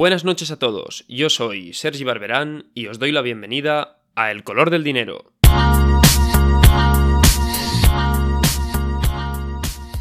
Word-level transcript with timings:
Buenas 0.00 0.24
noches 0.24 0.50
a 0.50 0.58
todos, 0.58 1.04
yo 1.10 1.28
soy 1.28 1.74
Sergi 1.74 2.04
Barberán 2.04 2.64
y 2.72 2.86
os 2.86 2.98
doy 2.98 3.12
la 3.12 3.20
bienvenida 3.20 3.98
a 4.14 4.30
El 4.30 4.44
color 4.44 4.70
del 4.70 4.82
dinero. 4.82 5.24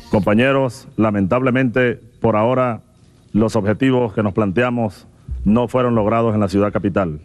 Compañeros, 0.09 0.87
lamentablemente 0.95 1.99
por 2.21 2.37
ahora 2.37 2.81
los 3.33 3.57
objetivos 3.57 4.13
que 4.13 4.23
nos 4.23 4.31
planteamos 4.31 5.05
no 5.43 5.67
fueron 5.67 5.95
logrados 5.95 6.33
en 6.33 6.39
la 6.39 6.47
ciudad 6.47 6.71
capital. 6.71 7.19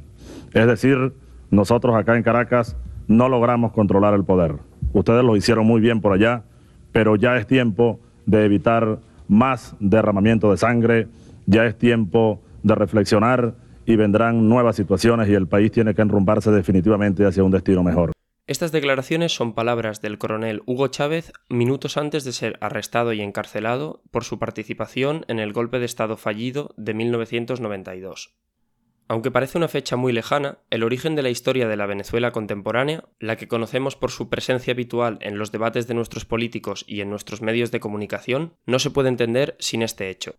Es 0.52 0.66
decir, 0.66 1.12
nosotros 1.52 1.94
acá 1.94 2.16
en 2.16 2.24
Caracas 2.24 2.76
no 3.06 3.28
logramos 3.28 3.70
controlar 3.70 4.14
el 4.14 4.24
poder. 4.24 4.56
Ustedes 4.92 5.22
lo 5.22 5.36
hicieron 5.36 5.64
muy 5.64 5.80
bien 5.80 6.00
por 6.00 6.12
allá, 6.12 6.42
pero 6.90 7.14
ya 7.14 7.36
es 7.36 7.46
tiempo 7.46 8.00
de 8.26 8.44
evitar 8.44 8.98
más 9.28 9.76
derramamiento 9.78 10.50
de 10.50 10.56
sangre, 10.56 11.06
ya 11.46 11.66
es 11.66 11.78
tiempo 11.78 12.40
de 12.64 12.74
reflexionar 12.74 13.54
y 13.86 13.94
vendrán 13.94 14.48
nuevas 14.48 14.74
situaciones 14.74 15.28
y 15.28 15.34
el 15.34 15.46
país 15.46 15.70
tiene 15.70 15.94
que 15.94 16.02
enrumbarse 16.02 16.50
definitivamente 16.50 17.24
hacia 17.24 17.44
un 17.44 17.52
destino 17.52 17.84
mejor. 17.84 18.12
Estas 18.46 18.72
declaraciones 18.72 19.34
son 19.34 19.54
palabras 19.54 20.02
del 20.02 20.18
coronel 20.18 20.62
Hugo 20.66 20.88
Chávez 20.88 21.32
minutos 21.48 21.96
antes 21.96 22.24
de 22.24 22.32
ser 22.32 22.58
arrestado 22.60 23.12
y 23.12 23.22
encarcelado 23.22 24.02
por 24.10 24.24
su 24.24 24.38
participación 24.38 25.24
en 25.28 25.38
el 25.38 25.52
golpe 25.52 25.78
de 25.78 25.86
Estado 25.86 26.16
fallido 26.16 26.74
de 26.76 26.92
1992. 26.92 28.34
Aunque 29.06 29.30
parece 29.30 29.58
una 29.58 29.68
fecha 29.68 29.96
muy 29.96 30.12
lejana, 30.12 30.58
el 30.70 30.82
origen 30.82 31.14
de 31.14 31.22
la 31.22 31.28
historia 31.28 31.68
de 31.68 31.76
la 31.76 31.86
Venezuela 31.86 32.32
contemporánea, 32.32 33.04
la 33.18 33.36
que 33.36 33.48
conocemos 33.48 33.96
por 33.96 34.10
su 34.10 34.30
presencia 34.30 34.72
habitual 34.72 35.18
en 35.20 35.38
los 35.38 35.52
debates 35.52 35.86
de 35.86 35.94
nuestros 35.94 36.24
políticos 36.24 36.84
y 36.88 37.02
en 37.02 37.10
nuestros 37.10 37.42
medios 37.42 37.70
de 37.70 37.80
comunicación, 37.80 38.54
no 38.64 38.78
se 38.78 38.90
puede 38.90 39.10
entender 39.10 39.56
sin 39.58 39.82
este 39.82 40.08
hecho. 40.08 40.36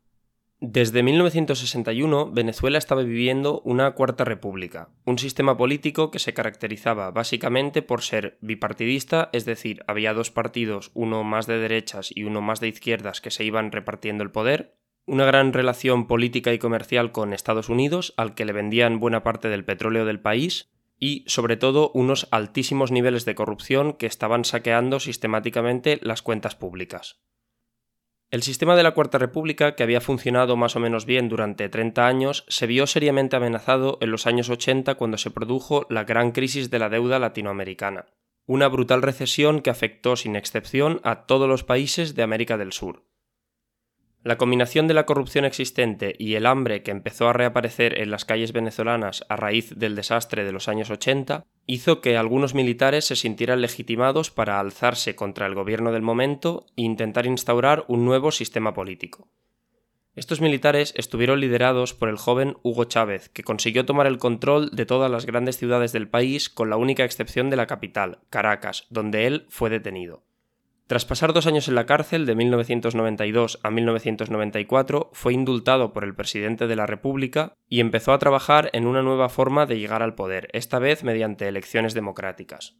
Desde 0.62 1.04
1961, 1.04 2.32
Venezuela 2.32 2.78
estaba 2.78 3.04
viviendo 3.04 3.60
una 3.66 3.92
cuarta 3.92 4.24
república, 4.24 4.90
un 5.04 5.20
sistema 5.20 5.58
político 5.58 6.12
que 6.12 6.20
se 6.20 6.34
caracterizaba 6.34 7.12
básicamente 7.12 7.82
por 7.82 8.02
ser 8.02 8.38
bipartidista, 8.40 9.30
es 9.34 9.44
decir, 9.44 9.84
había 9.86 10.14
dos 10.14 10.32
partidos, 10.32 10.92
uno 10.94 11.26
más 11.26 11.46
de 11.46 11.60
derechas 11.60 12.10
y 12.16 12.24
uno 12.24 12.42
más 12.42 12.62
de 12.62 12.70
izquierdas, 12.70 13.20
que 13.20 13.32
se 13.32 13.44
iban 13.44 13.74
repartiendo 13.74 14.24
el 14.24 14.32
poder, 14.32 14.78
una 15.06 15.26
gran 15.26 15.52
relación 15.52 16.08
política 16.08 16.54
y 16.54 16.58
comercial 16.58 17.12
con 17.12 17.34
Estados 17.34 17.68
Unidos, 17.68 18.14
al 18.16 18.34
que 18.34 18.46
le 18.46 18.54
vendían 18.54 19.02
buena 19.02 19.24
parte 19.24 19.50
del 19.50 19.66
petróleo 19.66 20.06
del 20.06 20.22
país, 20.22 20.72
y, 20.98 21.26
sobre 21.28 21.58
todo, 21.58 21.92
unos 21.94 22.30
altísimos 22.32 22.92
niveles 22.92 23.26
de 23.26 23.36
corrupción 23.36 23.94
que 23.94 24.06
estaban 24.06 24.46
saqueando 24.46 25.02
sistemáticamente 25.02 26.00
las 26.02 26.22
cuentas 26.22 26.56
públicas. 26.56 27.20
El 28.36 28.44
sistema 28.44 28.76
de 28.76 28.84
la 28.84 28.92
Cuarta 28.92 29.18
República, 29.18 29.76
que 29.76 29.84
había 29.84 30.02
funcionado 30.02 30.58
más 30.58 30.76
o 30.76 30.82
menos 30.82 31.06
bien 31.06 31.30
durante 31.30 31.70
30 31.70 32.06
años, 32.06 32.44
se 32.50 32.68
vio 32.68 32.86
seriamente 32.86 33.38
amenazado 33.38 33.98
en 34.02 34.12
los 34.12 34.28
años 34.28 34.50
80 34.50 34.96
cuando 34.96 35.18
se 35.18 35.32
produjo 35.32 35.88
la 35.90 36.04
gran 36.04 36.34
crisis 36.34 36.70
de 36.70 36.78
la 36.78 36.90
deuda 36.90 37.18
latinoamericana, 37.18 38.08
una 38.46 38.68
brutal 38.68 39.04
recesión 39.04 39.62
que 39.62 39.70
afectó 39.70 40.18
sin 40.18 40.36
excepción 40.36 41.00
a 41.06 41.26
todos 41.28 41.48
los 41.48 41.64
países 41.64 42.14
de 42.14 42.24
América 42.24 42.58
del 42.58 42.74
Sur. 42.74 43.04
La 44.22 44.38
combinación 44.38 44.90
de 44.90 44.96
la 44.96 45.06
corrupción 45.06 45.46
existente 45.46 46.14
y 46.20 46.36
el 46.36 46.46
hambre 46.46 46.84
que 46.84 46.92
empezó 46.92 47.30
a 47.30 47.34
reaparecer 47.34 48.02
en 48.02 48.12
las 48.12 48.26
calles 48.26 48.52
venezolanas 48.52 49.24
a 49.30 49.38
raíz 49.38 49.74
del 49.78 49.96
desastre 49.96 50.44
de 50.44 50.52
los 50.52 50.68
años 50.68 50.90
80 50.90 51.46
hizo 51.68 52.02
que 52.02 52.18
algunos 52.18 52.54
militares 52.54 53.06
se 53.06 53.16
sintieran 53.16 53.62
legitimados 53.62 54.32
para 54.32 54.60
alzarse 54.60 55.16
contra 55.16 55.48
el 55.48 55.56
gobierno 55.56 55.92
del 55.92 56.02
momento 56.02 56.66
e 56.76 56.84
intentar 56.84 57.26
instaurar 57.26 57.86
un 57.88 58.06
nuevo 58.06 58.32
sistema 58.32 58.74
político. 58.74 59.28
Estos 60.16 60.40
militares 60.40 60.94
estuvieron 60.96 61.42
liderados 61.42 61.94
por 61.94 62.08
el 62.08 62.18
joven 62.18 62.56
Hugo 62.64 62.86
Chávez, 62.86 63.28
que 63.28 63.44
consiguió 63.44 63.86
tomar 63.86 64.08
el 64.08 64.18
control 64.18 64.70
de 64.72 64.86
todas 64.86 65.12
las 65.12 65.26
grandes 65.26 65.58
ciudades 65.58 65.92
del 65.92 66.08
país 66.08 66.50
con 66.50 66.70
la 66.70 66.78
única 66.78 67.04
excepción 67.04 67.50
de 67.50 67.58
la 67.58 67.68
capital, 67.68 68.20
Caracas, 68.30 68.86
donde 68.90 69.28
él 69.28 69.46
fue 69.50 69.70
detenido. 69.70 70.24
Tras 70.88 71.04
pasar 71.04 71.34
dos 71.34 71.48
años 71.48 71.68
en 71.68 71.74
la 71.74 71.88
cárcel 71.88 72.28
de 72.28 72.36
1992 72.36 73.60
a 73.64 73.72
1994, 73.72 75.10
fue 75.14 75.34
indultado 75.34 75.94
por 75.94 76.04
el 76.04 76.14
presidente 76.14 76.68
de 76.68 76.76
la 76.76 76.86
República 76.86 77.54
y 77.68 77.80
empezó 77.80 78.14
a 78.14 78.20
trabajar 78.20 78.70
en 78.74 78.86
una 78.86 79.02
nueva 79.02 79.30
forma 79.30 79.66
de 79.66 79.80
llegar 79.80 80.04
al 80.04 80.14
poder, 80.14 80.48
esta 80.54 80.78
vez 80.78 81.04
mediante 81.04 81.48
elecciones 81.48 81.96
democráticas. 81.96 82.78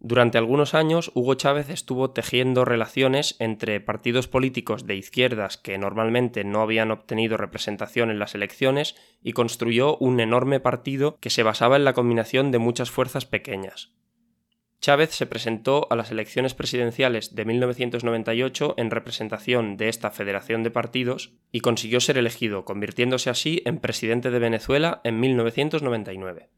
Durante 0.00 0.36
algunos 0.36 0.74
años, 0.74 1.12
Hugo 1.14 1.34
Chávez 1.34 1.70
estuvo 1.70 2.10
tejiendo 2.10 2.64
relaciones 2.64 3.36
entre 3.38 3.80
partidos 3.80 4.26
políticos 4.26 4.84
de 4.84 4.96
izquierdas 4.96 5.56
que 5.56 5.78
normalmente 5.78 6.42
no 6.42 6.60
habían 6.60 6.90
obtenido 6.90 7.36
representación 7.36 8.10
en 8.10 8.18
las 8.18 8.34
elecciones 8.34 8.96
y 9.22 9.32
construyó 9.32 9.96
un 9.98 10.18
enorme 10.18 10.58
partido 10.58 11.18
que 11.20 11.30
se 11.30 11.44
basaba 11.44 11.76
en 11.76 11.84
la 11.84 11.94
combinación 11.94 12.50
de 12.50 12.58
muchas 12.58 12.90
fuerzas 12.90 13.26
pequeñas. 13.26 13.94
Chávez 14.84 15.12
se 15.12 15.24
presentó 15.24 15.86
a 15.88 15.96
las 15.96 16.10
elecciones 16.10 16.52
presidenciales 16.52 17.34
de 17.34 17.46
1998 17.46 18.74
en 18.76 18.90
representación 18.90 19.78
de 19.78 19.88
esta 19.88 20.10
federación 20.10 20.62
de 20.62 20.70
partidos 20.70 21.32
y 21.50 21.60
consiguió 21.60 22.00
ser 22.00 22.18
elegido, 22.18 22.66
convirtiéndose 22.66 23.30
así 23.30 23.62
en 23.64 23.78
presidente 23.78 24.30
de 24.30 24.38
Venezuela 24.38 25.00
en 25.02 25.20
1999. 25.20 26.50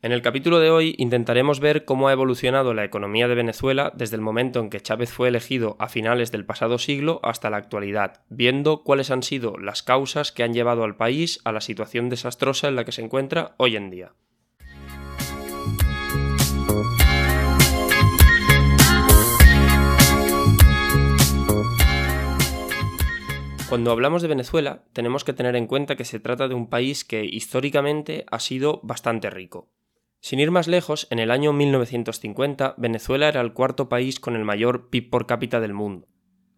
En 0.00 0.12
el 0.12 0.22
capítulo 0.22 0.60
de 0.60 0.70
hoy 0.70 0.94
intentaremos 0.96 1.58
ver 1.58 1.84
cómo 1.84 2.06
ha 2.06 2.12
evolucionado 2.12 2.72
la 2.72 2.84
economía 2.84 3.26
de 3.26 3.34
Venezuela 3.34 3.92
desde 3.96 4.14
el 4.14 4.22
momento 4.22 4.60
en 4.60 4.70
que 4.70 4.80
Chávez 4.80 5.10
fue 5.10 5.26
elegido 5.26 5.74
a 5.80 5.88
finales 5.88 6.30
del 6.30 6.46
pasado 6.46 6.78
siglo 6.78 7.18
hasta 7.24 7.50
la 7.50 7.56
actualidad, 7.56 8.22
viendo 8.28 8.84
cuáles 8.84 9.10
han 9.10 9.24
sido 9.24 9.56
las 9.56 9.82
causas 9.82 10.30
que 10.30 10.44
han 10.44 10.54
llevado 10.54 10.84
al 10.84 10.94
país 10.94 11.40
a 11.42 11.50
la 11.50 11.62
situación 11.62 12.10
desastrosa 12.10 12.68
en 12.68 12.76
la 12.76 12.84
que 12.84 12.92
se 12.92 13.02
encuentra 13.02 13.56
hoy 13.56 13.74
en 13.74 13.90
día. 13.90 14.12
Cuando 23.68 23.90
hablamos 23.90 24.22
de 24.22 24.28
Venezuela, 24.28 24.84
tenemos 24.94 25.24
que 25.24 25.34
tener 25.34 25.54
en 25.54 25.66
cuenta 25.66 25.94
que 25.94 26.06
se 26.06 26.20
trata 26.20 26.48
de 26.48 26.54
un 26.54 26.70
país 26.70 27.04
que 27.04 27.26
históricamente 27.26 28.24
ha 28.30 28.40
sido 28.40 28.80
bastante 28.82 29.28
rico. 29.28 29.68
Sin 30.20 30.40
ir 30.40 30.50
más 30.50 30.68
lejos, 30.68 31.06
en 31.10 31.18
el 31.18 31.30
año 31.30 31.52
1950, 31.52 32.76
Venezuela 32.78 33.28
era 33.28 33.42
el 33.42 33.52
cuarto 33.52 33.90
país 33.90 34.20
con 34.20 34.36
el 34.36 34.44
mayor 34.46 34.88
PIB 34.88 35.10
por 35.10 35.26
cápita 35.26 35.60
del 35.60 35.74
mundo. 35.74 36.08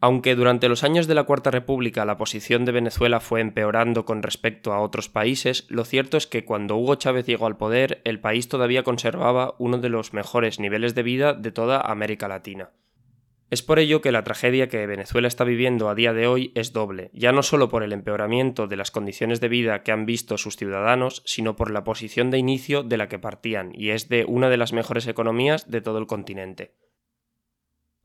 Aunque 0.00 0.36
durante 0.36 0.68
los 0.68 0.84
años 0.84 1.08
de 1.08 1.16
la 1.16 1.24
Cuarta 1.24 1.50
República 1.50 2.04
la 2.04 2.16
posición 2.16 2.64
de 2.64 2.72
Venezuela 2.72 3.18
fue 3.18 3.40
empeorando 3.40 4.04
con 4.04 4.22
respecto 4.22 4.72
a 4.72 4.80
otros 4.80 5.08
países, 5.08 5.66
lo 5.68 5.84
cierto 5.84 6.16
es 6.16 6.28
que 6.28 6.44
cuando 6.44 6.76
Hugo 6.76 6.94
Chávez 6.94 7.26
llegó 7.26 7.46
al 7.46 7.56
poder, 7.56 8.00
el 8.04 8.20
país 8.20 8.48
todavía 8.48 8.84
conservaba 8.84 9.56
uno 9.58 9.78
de 9.78 9.88
los 9.88 10.14
mejores 10.14 10.60
niveles 10.60 10.94
de 10.94 11.02
vida 11.02 11.34
de 11.34 11.50
toda 11.50 11.80
América 11.80 12.28
Latina. 12.28 12.70
Es 13.50 13.62
por 13.62 13.80
ello 13.80 14.00
que 14.00 14.12
la 14.12 14.22
tragedia 14.22 14.68
que 14.68 14.86
Venezuela 14.86 15.26
está 15.26 15.42
viviendo 15.42 15.88
a 15.88 15.96
día 15.96 16.12
de 16.12 16.28
hoy 16.28 16.52
es 16.54 16.72
doble, 16.72 17.10
ya 17.12 17.32
no 17.32 17.42
solo 17.42 17.68
por 17.68 17.82
el 17.82 17.92
empeoramiento 17.92 18.68
de 18.68 18.76
las 18.76 18.92
condiciones 18.92 19.40
de 19.40 19.48
vida 19.48 19.82
que 19.82 19.90
han 19.90 20.06
visto 20.06 20.38
sus 20.38 20.56
ciudadanos, 20.56 21.22
sino 21.26 21.56
por 21.56 21.72
la 21.72 21.82
posición 21.82 22.30
de 22.30 22.38
inicio 22.38 22.84
de 22.84 22.96
la 22.96 23.08
que 23.08 23.18
partían, 23.18 23.72
y 23.74 23.90
es 23.90 24.08
de 24.08 24.24
una 24.24 24.50
de 24.50 24.56
las 24.56 24.72
mejores 24.72 25.08
economías 25.08 25.68
de 25.68 25.80
todo 25.80 25.98
el 25.98 26.06
continente. 26.06 26.76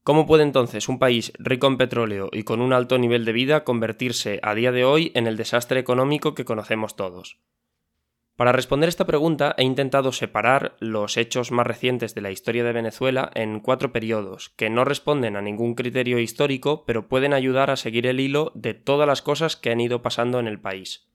¿Cómo 0.01 0.25
puede 0.25 0.41
entonces 0.41 0.89
un 0.89 0.97
país 0.97 1.31
rico 1.37 1.67
en 1.67 1.77
petróleo 1.77 2.29
y 2.31 2.41
con 2.41 2.59
un 2.59 2.73
alto 2.73 2.97
nivel 2.97 3.23
de 3.23 3.33
vida 3.33 3.63
convertirse 3.63 4.39
a 4.41 4.55
día 4.55 4.71
de 4.71 4.83
hoy 4.83 5.11
en 5.13 5.27
el 5.27 5.37
desastre 5.37 5.79
económico 5.79 6.33
que 6.33 6.45
conocemos 6.45 6.95
todos? 6.95 7.39
Para 8.35 8.51
responder 8.51 8.89
esta 8.89 9.05
pregunta 9.05 9.55
he 9.57 9.63
intentado 9.63 10.11
separar 10.11 10.75
los 10.79 11.15
hechos 11.15 11.51
más 11.51 11.65
recientes 11.65 12.15
de 12.15 12.21
la 12.21 12.31
historia 12.31 12.65
de 12.65 12.73
Venezuela 12.73 13.31
en 13.33 13.61
cuatro 13.61 13.93
periodos, 13.93 14.49
que 14.57 14.69
no 14.69 14.83
responden 14.83 15.37
a 15.37 15.41
ningún 15.41 15.73
criterio 15.73 16.19
histórico, 16.19 16.83
pero 16.85 17.07
pueden 17.07 17.33
ayudar 17.33 17.71
a 17.71 17.77
seguir 17.77 18.07
el 18.07 18.19
hilo 18.19 18.51
de 18.53 18.73
todas 18.73 19.07
las 19.07 19.21
cosas 19.21 19.55
que 19.55 19.71
han 19.71 19.79
ido 19.79 20.01
pasando 20.01 20.39
en 20.39 20.47
el 20.47 20.59
país. 20.59 21.07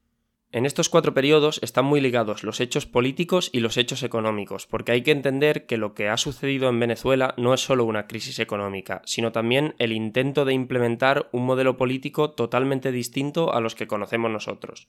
En 0.50 0.64
estos 0.64 0.88
cuatro 0.88 1.12
periodos 1.12 1.60
están 1.62 1.84
muy 1.84 2.00
ligados 2.00 2.42
los 2.42 2.58
hechos 2.58 2.86
políticos 2.86 3.50
y 3.52 3.60
los 3.60 3.76
hechos 3.76 4.02
económicos, 4.02 4.66
porque 4.66 4.92
hay 4.92 5.02
que 5.02 5.12
entender 5.12 5.66
que 5.66 5.76
lo 5.76 5.92
que 5.92 6.08
ha 6.08 6.16
sucedido 6.16 6.70
en 6.70 6.80
Venezuela 6.80 7.34
no 7.36 7.52
es 7.52 7.60
solo 7.60 7.84
una 7.84 8.06
crisis 8.06 8.38
económica, 8.38 9.02
sino 9.04 9.30
también 9.30 9.74
el 9.78 9.92
intento 9.92 10.46
de 10.46 10.54
implementar 10.54 11.28
un 11.32 11.44
modelo 11.44 11.76
político 11.76 12.30
totalmente 12.30 12.90
distinto 12.92 13.52
a 13.52 13.60
los 13.60 13.74
que 13.74 13.86
conocemos 13.86 14.30
nosotros. 14.30 14.88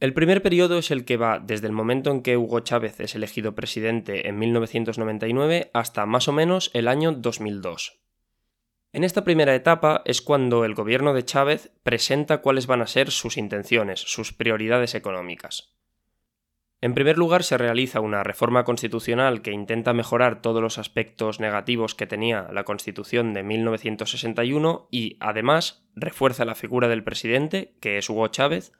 El 0.00 0.14
primer 0.14 0.42
periodo 0.42 0.78
es 0.78 0.92
el 0.92 1.04
que 1.04 1.16
va 1.16 1.40
desde 1.40 1.66
el 1.66 1.72
momento 1.72 2.12
en 2.12 2.22
que 2.22 2.36
Hugo 2.36 2.60
Chávez 2.60 3.00
es 3.00 3.16
elegido 3.16 3.56
presidente 3.56 4.28
en 4.28 4.38
1999 4.38 5.72
hasta 5.74 6.06
más 6.06 6.28
o 6.28 6.32
menos 6.32 6.70
el 6.72 6.86
año 6.86 7.10
2002. 7.10 7.98
En 8.92 9.02
esta 9.02 9.24
primera 9.24 9.56
etapa 9.56 10.02
es 10.04 10.22
cuando 10.22 10.64
el 10.64 10.74
gobierno 10.74 11.14
de 11.14 11.24
Chávez 11.24 11.72
presenta 11.82 12.38
cuáles 12.38 12.68
van 12.68 12.80
a 12.80 12.86
ser 12.86 13.10
sus 13.10 13.36
intenciones, 13.36 13.98
sus 14.00 14.32
prioridades 14.32 14.94
económicas. 14.94 15.74
En 16.80 16.94
primer 16.94 17.18
lugar, 17.18 17.42
se 17.42 17.58
realiza 17.58 17.98
una 17.98 18.22
reforma 18.22 18.62
constitucional 18.62 19.42
que 19.42 19.50
intenta 19.50 19.94
mejorar 19.94 20.40
todos 20.40 20.62
los 20.62 20.78
aspectos 20.78 21.40
negativos 21.40 21.96
que 21.96 22.06
tenía 22.06 22.48
la 22.52 22.62
Constitución 22.62 23.34
de 23.34 23.42
1961 23.42 24.86
y, 24.92 25.16
además, 25.18 25.84
refuerza 25.96 26.44
la 26.44 26.54
figura 26.54 26.86
del 26.86 27.02
presidente, 27.02 27.74
que 27.80 27.98
es 27.98 28.08
Hugo 28.08 28.28
Chávez, 28.28 28.72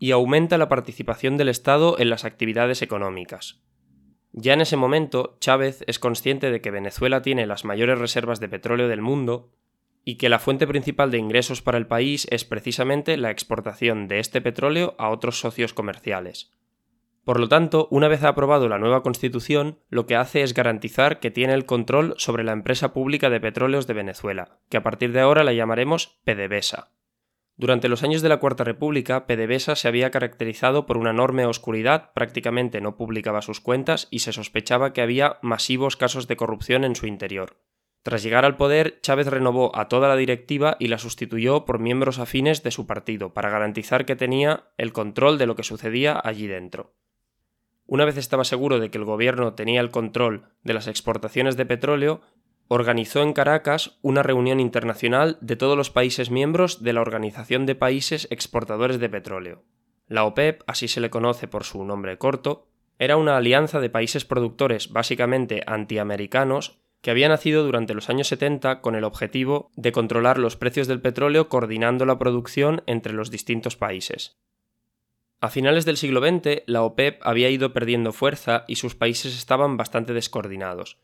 y 0.00 0.10
aumenta 0.10 0.58
la 0.58 0.68
participación 0.68 1.36
del 1.36 1.50
Estado 1.50 1.96
en 2.00 2.10
las 2.10 2.24
actividades 2.24 2.82
económicas. 2.82 3.62
Ya 4.32 4.54
en 4.54 4.62
ese 4.62 4.76
momento, 4.76 5.36
Chávez 5.40 5.84
es 5.86 5.98
consciente 5.98 6.50
de 6.50 6.60
que 6.60 6.70
Venezuela 6.70 7.20
tiene 7.20 7.46
las 7.46 7.64
mayores 7.64 7.98
reservas 7.98 8.40
de 8.40 8.48
petróleo 8.48 8.88
del 8.88 9.02
mundo 9.02 9.52
y 10.02 10.16
que 10.16 10.30
la 10.30 10.38
fuente 10.38 10.66
principal 10.66 11.10
de 11.10 11.18
ingresos 11.18 11.60
para 11.60 11.76
el 11.76 11.86
país 11.86 12.26
es 12.30 12.44
precisamente 12.46 13.18
la 13.18 13.30
exportación 13.30 14.08
de 14.08 14.20
este 14.20 14.40
petróleo 14.40 14.94
a 14.98 15.10
otros 15.10 15.38
socios 15.38 15.74
comerciales. 15.74 16.50
Por 17.24 17.38
lo 17.38 17.48
tanto, 17.48 17.86
una 17.90 18.08
vez 18.08 18.24
aprobado 18.24 18.68
la 18.68 18.78
nueva 18.78 19.02
Constitución, 19.02 19.80
lo 19.90 20.06
que 20.06 20.16
hace 20.16 20.42
es 20.42 20.54
garantizar 20.54 21.20
que 21.20 21.30
tiene 21.30 21.52
el 21.52 21.66
control 21.66 22.14
sobre 22.16 22.44
la 22.44 22.52
empresa 22.52 22.94
pública 22.94 23.28
de 23.28 23.40
petróleos 23.40 23.86
de 23.86 23.94
Venezuela, 23.94 24.58
que 24.70 24.78
a 24.78 24.82
partir 24.82 25.12
de 25.12 25.20
ahora 25.20 25.44
la 25.44 25.52
llamaremos 25.52 26.18
PDVSA. 26.24 26.90
Durante 27.60 27.90
los 27.90 28.02
años 28.02 28.22
de 28.22 28.30
la 28.30 28.38
Cuarta 28.38 28.64
República, 28.64 29.26
PDVSA 29.26 29.76
se 29.76 29.86
había 29.86 30.10
caracterizado 30.10 30.86
por 30.86 30.96
una 30.96 31.10
enorme 31.10 31.44
oscuridad, 31.44 32.10
prácticamente 32.14 32.80
no 32.80 32.96
publicaba 32.96 33.42
sus 33.42 33.60
cuentas 33.60 34.08
y 34.10 34.20
se 34.20 34.32
sospechaba 34.32 34.94
que 34.94 35.02
había 35.02 35.36
masivos 35.42 35.94
casos 35.94 36.26
de 36.26 36.36
corrupción 36.36 36.84
en 36.84 36.96
su 36.96 37.06
interior. 37.06 37.58
Tras 38.02 38.22
llegar 38.22 38.46
al 38.46 38.56
poder, 38.56 39.02
Chávez 39.02 39.26
renovó 39.26 39.76
a 39.76 39.88
toda 39.88 40.08
la 40.08 40.16
directiva 40.16 40.78
y 40.80 40.88
la 40.88 40.96
sustituyó 40.96 41.66
por 41.66 41.80
miembros 41.80 42.18
afines 42.18 42.62
de 42.62 42.70
su 42.70 42.86
partido, 42.86 43.34
para 43.34 43.50
garantizar 43.50 44.06
que 44.06 44.16
tenía 44.16 44.70
el 44.78 44.94
control 44.94 45.36
de 45.36 45.44
lo 45.44 45.54
que 45.54 45.62
sucedía 45.62 46.18
allí 46.24 46.46
dentro. 46.46 46.94
Una 47.84 48.06
vez 48.06 48.16
estaba 48.16 48.44
seguro 48.44 48.78
de 48.78 48.90
que 48.90 48.96
el 48.96 49.04
gobierno 49.04 49.52
tenía 49.52 49.82
el 49.82 49.90
control 49.90 50.46
de 50.62 50.72
las 50.72 50.86
exportaciones 50.86 51.58
de 51.58 51.66
petróleo, 51.66 52.22
organizó 52.72 53.20
en 53.22 53.32
Caracas 53.32 53.98
una 54.00 54.22
reunión 54.22 54.60
internacional 54.60 55.38
de 55.40 55.56
todos 55.56 55.76
los 55.76 55.90
países 55.90 56.30
miembros 56.30 56.84
de 56.84 56.92
la 56.92 57.00
Organización 57.00 57.66
de 57.66 57.74
Países 57.74 58.28
Exportadores 58.30 59.00
de 59.00 59.08
Petróleo. 59.08 59.64
La 60.06 60.22
OPEP, 60.22 60.62
así 60.68 60.86
se 60.86 61.00
le 61.00 61.10
conoce 61.10 61.48
por 61.48 61.64
su 61.64 61.84
nombre 61.84 62.16
corto, 62.16 62.68
era 63.00 63.16
una 63.16 63.36
alianza 63.36 63.80
de 63.80 63.90
países 63.90 64.24
productores 64.24 64.92
básicamente 64.92 65.64
antiamericanos 65.66 66.78
que 67.00 67.10
había 67.10 67.28
nacido 67.28 67.64
durante 67.64 67.92
los 67.92 68.08
años 68.08 68.28
70 68.28 68.82
con 68.82 68.94
el 68.94 69.02
objetivo 69.02 69.72
de 69.74 69.90
controlar 69.90 70.38
los 70.38 70.56
precios 70.56 70.86
del 70.86 71.00
petróleo 71.00 71.48
coordinando 71.48 72.06
la 72.06 72.20
producción 72.20 72.84
entre 72.86 73.14
los 73.14 73.32
distintos 73.32 73.74
países. 73.74 74.38
A 75.40 75.50
finales 75.50 75.84
del 75.86 75.96
siglo 75.96 76.20
XX, 76.20 76.62
la 76.66 76.82
OPEP 76.82 77.20
había 77.24 77.50
ido 77.50 77.72
perdiendo 77.72 78.12
fuerza 78.12 78.64
y 78.68 78.76
sus 78.76 78.94
países 78.94 79.36
estaban 79.36 79.76
bastante 79.76 80.12
descoordinados. 80.12 80.98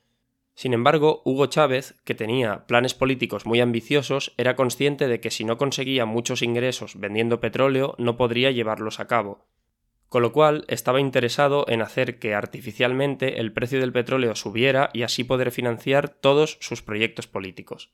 Sin 0.57 0.73
embargo, 0.73 1.21
Hugo 1.27 1.47
Chávez, 1.47 2.01
que 2.05 2.15
tenía 2.15 2.67
planes 2.67 2.95
políticos 2.95 3.45
muy 3.45 3.61
ambiciosos, 3.61 4.33
era 4.39 4.57
consciente 4.57 5.07
de 5.07 5.21
que 5.21 5.31
si 5.31 5.45
no 5.45 5.59
conseguía 5.59 6.07
muchos 6.07 6.41
ingresos 6.41 6.99
vendiendo 6.99 7.41
petróleo 7.41 7.95
no 7.99 8.17
podría 8.17 8.51
llevarlos 8.51 8.99
a 8.99 9.07
cabo, 9.07 9.45
con 10.09 10.23
lo 10.23 10.33
cual 10.33 10.65
estaba 10.69 10.99
interesado 10.99 11.67
en 11.69 11.83
hacer 11.83 12.19
que 12.19 12.35
artificialmente 12.35 13.39
el 13.39 13.53
precio 13.53 13.81
del 13.81 13.93
petróleo 13.93 14.35
subiera 14.35 14.89
y 14.95 15.03
así 15.03 15.25
poder 15.25 15.51
financiar 15.51 16.09
todos 16.09 16.57
sus 16.63 16.81
proyectos 16.81 17.27
políticos. 17.27 17.93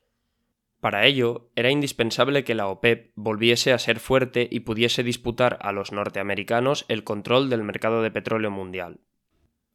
Para 0.79 1.05
ello, 1.05 1.50
era 1.56 1.73
indispensable 1.73 2.44
que 2.44 2.55
la 2.55 2.69
OPEP 2.69 3.11
volviese 3.17 3.73
a 3.73 3.79
ser 3.81 3.99
fuerte 3.99 4.47
y 4.49 4.61
pudiese 4.61 5.03
disputar 5.03 5.58
a 5.62 5.73
los 5.73 5.91
norteamericanos 5.91 6.85
el 6.87 7.03
control 7.03 7.50
del 7.50 7.65
mercado 7.65 8.03
de 8.03 8.12
petróleo 8.12 8.53
mundial. 8.53 9.00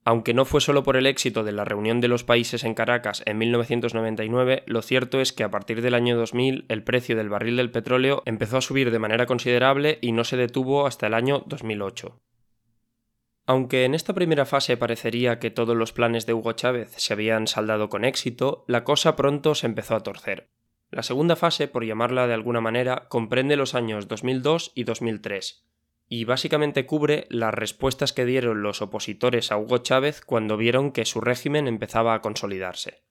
Aunque 0.08 0.34
no 0.34 0.46
fue 0.46 0.62
solo 0.62 0.84
por 0.84 0.96
el 0.96 1.06
éxito 1.06 1.44
de 1.44 1.52
la 1.52 1.66
reunión 1.66 2.00
de 2.00 2.08
los 2.08 2.24
países 2.24 2.64
en 2.64 2.76
Caracas 2.76 3.24
en 3.26 3.38
1999, 3.40 4.64
lo 4.66 4.82
cierto 4.82 5.20
es 5.20 5.34
que 5.34 5.44
a 5.44 5.52
partir 5.52 5.82
del 5.82 5.94
año 5.94 6.16
2000 6.16 6.64
el 6.70 6.82
precio 6.82 7.18
del 7.18 7.28
barril 7.28 7.58
del 7.58 7.72
petróleo 7.72 8.24
empezó 8.26 8.56
a 8.56 8.62
subir 8.62 8.90
de 8.90 9.00
manera 9.00 9.26
considerable 9.26 10.00
y 10.02 10.14
no 10.14 10.24
se 10.24 10.38
detuvo 10.38 10.88
hasta 10.88 11.08
el 11.08 11.14
año 11.14 11.44
2008. 11.48 12.22
Aunque 13.48 13.84
en 13.84 13.96
esta 13.96 14.14
primera 14.14 14.46
fase 14.46 14.78
parecería 14.78 15.40
que 15.40 15.52
todos 15.52 15.76
los 15.76 15.92
planes 15.92 16.26
de 16.26 16.34
Hugo 16.34 16.54
Chávez 16.54 16.94
se 16.96 17.12
habían 17.12 17.46
saldado 17.46 17.90
con 17.90 18.06
éxito, 18.06 18.64
la 18.70 18.86
cosa 18.86 19.18
pronto 19.18 19.56
se 19.56 19.68
empezó 19.68 19.94
a 19.94 20.04
torcer. 20.04 20.48
La 20.90 21.04
segunda 21.04 21.36
fase, 21.36 21.68
por 21.68 21.84
llamarla 21.84 22.28
de 22.28 22.34
alguna 22.34 22.62
manera, 22.62 23.10
comprende 23.10 23.58
los 23.58 23.76
años 23.76 24.08
2002 24.08 24.72
y 24.74 24.86
2003, 24.86 25.68
y 26.10 26.26
básicamente 26.26 26.86
cubre 26.86 27.28
las 27.30 27.54
respuestas 27.54 28.14
que 28.14 28.26
dieron 28.26 28.62
los 28.62 28.82
opositores 28.82 29.52
a 29.52 29.58
Hugo 29.58 29.80
Chávez 29.80 30.22
cuando 30.22 30.58
vieron 30.58 30.92
que 30.92 31.06
su 31.06 31.22
régimen 31.22 31.68
empezaba 31.68 32.14
a 32.14 32.22
consolidarse. 32.22 33.04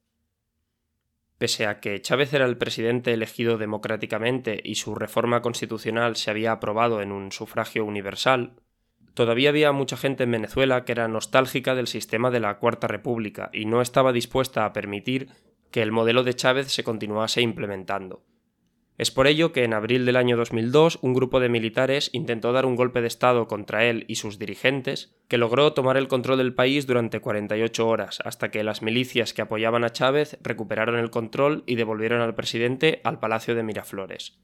Pese 1.38 1.66
a 1.66 1.80
que 1.80 2.00
Chávez 2.00 2.32
era 2.32 2.46
el 2.46 2.56
presidente 2.56 3.12
elegido 3.12 3.58
democráticamente 3.58 4.58
y 4.64 4.76
su 4.76 4.94
reforma 4.94 5.42
constitucional 5.42 6.16
se 6.16 6.30
había 6.30 6.52
aprobado 6.52 7.02
en 7.02 7.12
un 7.12 7.30
sufragio 7.30 7.84
universal, 7.84 8.54
todavía 9.12 9.50
había 9.50 9.72
mucha 9.72 9.98
gente 9.98 10.24
en 10.24 10.30
Venezuela 10.30 10.84
que 10.84 10.92
era 10.92 11.08
nostálgica 11.08 11.74
del 11.74 11.88
sistema 11.88 12.30
de 12.30 12.40
la 12.40 12.58
Cuarta 12.58 12.86
República 12.86 13.50
y 13.52 13.66
no 13.66 13.82
estaba 13.82 14.12
dispuesta 14.12 14.64
a 14.64 14.72
permitir 14.72 15.28
que 15.70 15.82
el 15.82 15.92
modelo 15.92 16.22
de 16.22 16.34
Chávez 16.34 16.72
se 16.72 16.84
continuase 16.84 17.42
implementando. 17.42 18.22
Es 18.98 19.10
por 19.10 19.26
ello 19.26 19.52
que 19.52 19.64
en 19.64 19.74
abril 19.74 20.06
del 20.06 20.16
año 20.16 20.38
2002 20.38 21.00
un 21.02 21.12
grupo 21.12 21.38
de 21.38 21.50
militares 21.50 22.08
intentó 22.12 22.52
dar 22.52 22.64
un 22.64 22.76
golpe 22.76 23.02
de 23.02 23.08
Estado 23.08 23.46
contra 23.46 23.84
él 23.84 24.06
y 24.08 24.14
sus 24.14 24.38
dirigentes, 24.38 25.14
que 25.28 25.36
logró 25.36 25.74
tomar 25.74 25.98
el 25.98 26.08
control 26.08 26.38
del 26.38 26.54
país 26.54 26.86
durante 26.86 27.20
48 27.20 27.86
horas, 27.86 28.20
hasta 28.24 28.50
que 28.50 28.64
las 28.64 28.80
milicias 28.80 29.34
que 29.34 29.42
apoyaban 29.42 29.84
a 29.84 29.90
Chávez 29.90 30.38
recuperaron 30.42 30.98
el 30.98 31.10
control 31.10 31.62
y 31.66 31.74
devolvieron 31.74 32.22
al 32.22 32.34
presidente 32.34 33.02
al 33.04 33.20
Palacio 33.20 33.54
de 33.54 33.62
Miraflores. 33.62 34.38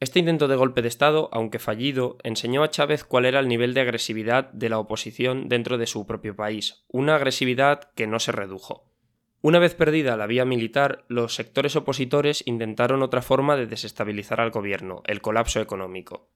Este 0.00 0.18
intento 0.18 0.48
de 0.48 0.56
golpe 0.56 0.80
de 0.80 0.88
Estado, 0.88 1.28
aunque 1.32 1.58
fallido, 1.58 2.16
enseñó 2.24 2.62
a 2.62 2.70
Chávez 2.70 3.04
cuál 3.04 3.26
era 3.26 3.38
el 3.38 3.48
nivel 3.48 3.74
de 3.74 3.82
agresividad 3.82 4.50
de 4.52 4.68
la 4.70 4.78
oposición 4.78 5.48
dentro 5.48 5.76
de 5.76 5.86
su 5.86 6.06
propio 6.06 6.34
país, 6.34 6.84
una 6.88 7.16
agresividad 7.16 7.92
que 7.94 8.06
no 8.06 8.18
se 8.18 8.32
redujo. 8.32 8.93
Una 9.44 9.58
vez 9.58 9.74
perdida 9.74 10.16
la 10.16 10.26
vía 10.26 10.46
militar, 10.46 11.04
los 11.08 11.34
sectores 11.34 11.76
opositores 11.76 12.42
intentaron 12.46 13.02
otra 13.02 13.20
forma 13.20 13.56
de 13.56 13.66
desestabilizar 13.66 14.40
al 14.40 14.50
gobierno, 14.50 15.02
el 15.04 15.20
colapso 15.20 15.60
económico. 15.60 16.30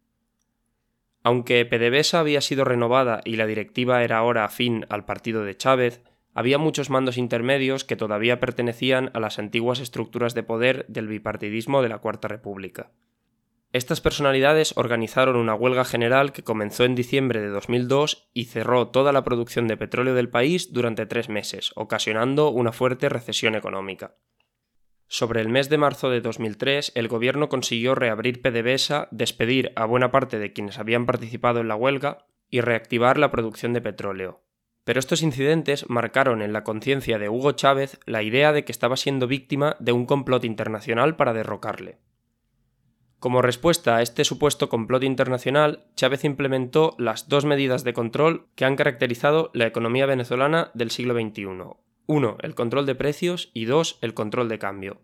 Aunque 1.23 1.65
PDVSA 1.65 2.21
había 2.21 2.43
sido 2.43 2.67
renovada 2.67 3.23
y 3.25 3.37
la 3.37 3.47
directiva 3.47 4.05
era 4.05 4.19
ahora 4.19 4.45
afín 4.45 4.85
al 4.91 5.07
partido 5.07 5.43
de 5.47 5.57
Chávez, 5.57 6.03
había 6.35 6.59
muchos 6.59 6.91
mandos 6.91 7.17
intermedios 7.17 7.83
que 7.83 7.97
todavía 7.97 8.41
pertenecían 8.41 9.11
a 9.15 9.21
las 9.21 9.39
antiguas 9.39 9.81
estructuras 9.81 10.35
de 10.35 10.43
poder 10.43 10.85
del 10.89 11.09
bipartidismo 11.09 11.81
de 11.81 11.89
la 11.89 12.01
Cuarta 12.01 12.29
República. 12.29 12.91
Estas 13.73 14.01
personalidades 14.01 14.73
organizaron 14.77 15.37
una 15.37 15.55
huelga 15.55 15.85
general 15.85 16.33
que 16.33 16.43
comenzó 16.43 16.85
en 16.85 16.95
diciembre 16.95 17.41
de 17.41 17.49
2002 17.49 18.31
y 18.33 18.47
cerró 18.47 18.89
toda 18.89 19.13
la 19.13 19.25
producción 19.25 19.69
de 19.69 19.77
petróleo 19.77 20.15
del 20.15 20.31
país 20.31 20.73
durante 20.73 21.05
tres 21.05 21.29
meses, 21.29 21.73
ocasionando 21.75 22.49
una 22.49 22.73
fuerte 22.73 23.11
recesión 23.11 23.55
económica. 23.55 24.15
Sobre 25.07 25.43
el 25.43 25.51
mes 25.51 25.69
de 25.69 25.77
marzo 25.77 26.09
de 26.09 26.23
2003, 26.23 26.93
el 26.95 27.09
gobierno 27.09 27.51
consiguió 27.51 27.95
reabrir 27.95 28.41
PDVSA, 28.41 29.09
despedir 29.11 29.73
a 29.77 29.85
buena 29.85 30.11
parte 30.11 30.39
de 30.39 30.55
quienes 30.55 30.79
habían 30.79 31.05
participado 31.05 31.61
en 31.61 31.69
la 31.69 31.77
huelga 31.77 32.27
y 32.49 32.63
reactivar 32.63 33.19
la 33.19 33.31
producción 33.31 33.75
de 33.75 33.83
petróleo. 33.83 34.43
Pero 34.85 34.99
estos 34.99 35.23
incidentes 35.23 35.89
marcaron 35.91 36.41
en 36.41 36.55
la 36.55 36.65
conciencia 36.65 37.19
de 37.19 37.29
Hugo 37.29 37.53
Chávez 37.53 38.01
la 38.07 38.23
idea 38.23 38.53
de 38.53 38.65
que 38.65 38.73
estaba 38.73 38.97
siendo 38.97 39.27
víctima 39.27 39.77
de 39.79 39.93
un 39.93 40.07
complot 40.07 40.45
internacional 40.45 41.17
para 41.17 41.35
derrocarle. 41.35 41.99
Como 43.19 43.43
respuesta 43.43 43.97
a 43.97 44.03
este 44.03 44.25
supuesto 44.25 44.69
complot 44.69 45.03
internacional, 45.03 45.85
Chávez 45.97 46.25
implementó 46.25 46.95
las 46.99 47.29
dos 47.29 47.45
medidas 47.45 47.83
de 47.83 47.93
control 47.93 48.47
que 48.55 48.65
han 48.65 48.77
caracterizado 48.77 49.51
la 49.55 49.67
economía 49.67 50.07
venezolana 50.07 50.71
del 50.75 50.93
siglo 50.93 51.15
XXI. 51.15 51.47
Uno, 52.07 52.37
el 52.41 52.55
control 52.55 52.87
de 52.87 52.95
precios 52.95 53.51
y 53.55 53.65
dos, 53.65 53.99
el 54.03 54.15
control 54.15 54.49
de 54.49 54.61
cambio. 54.61 55.01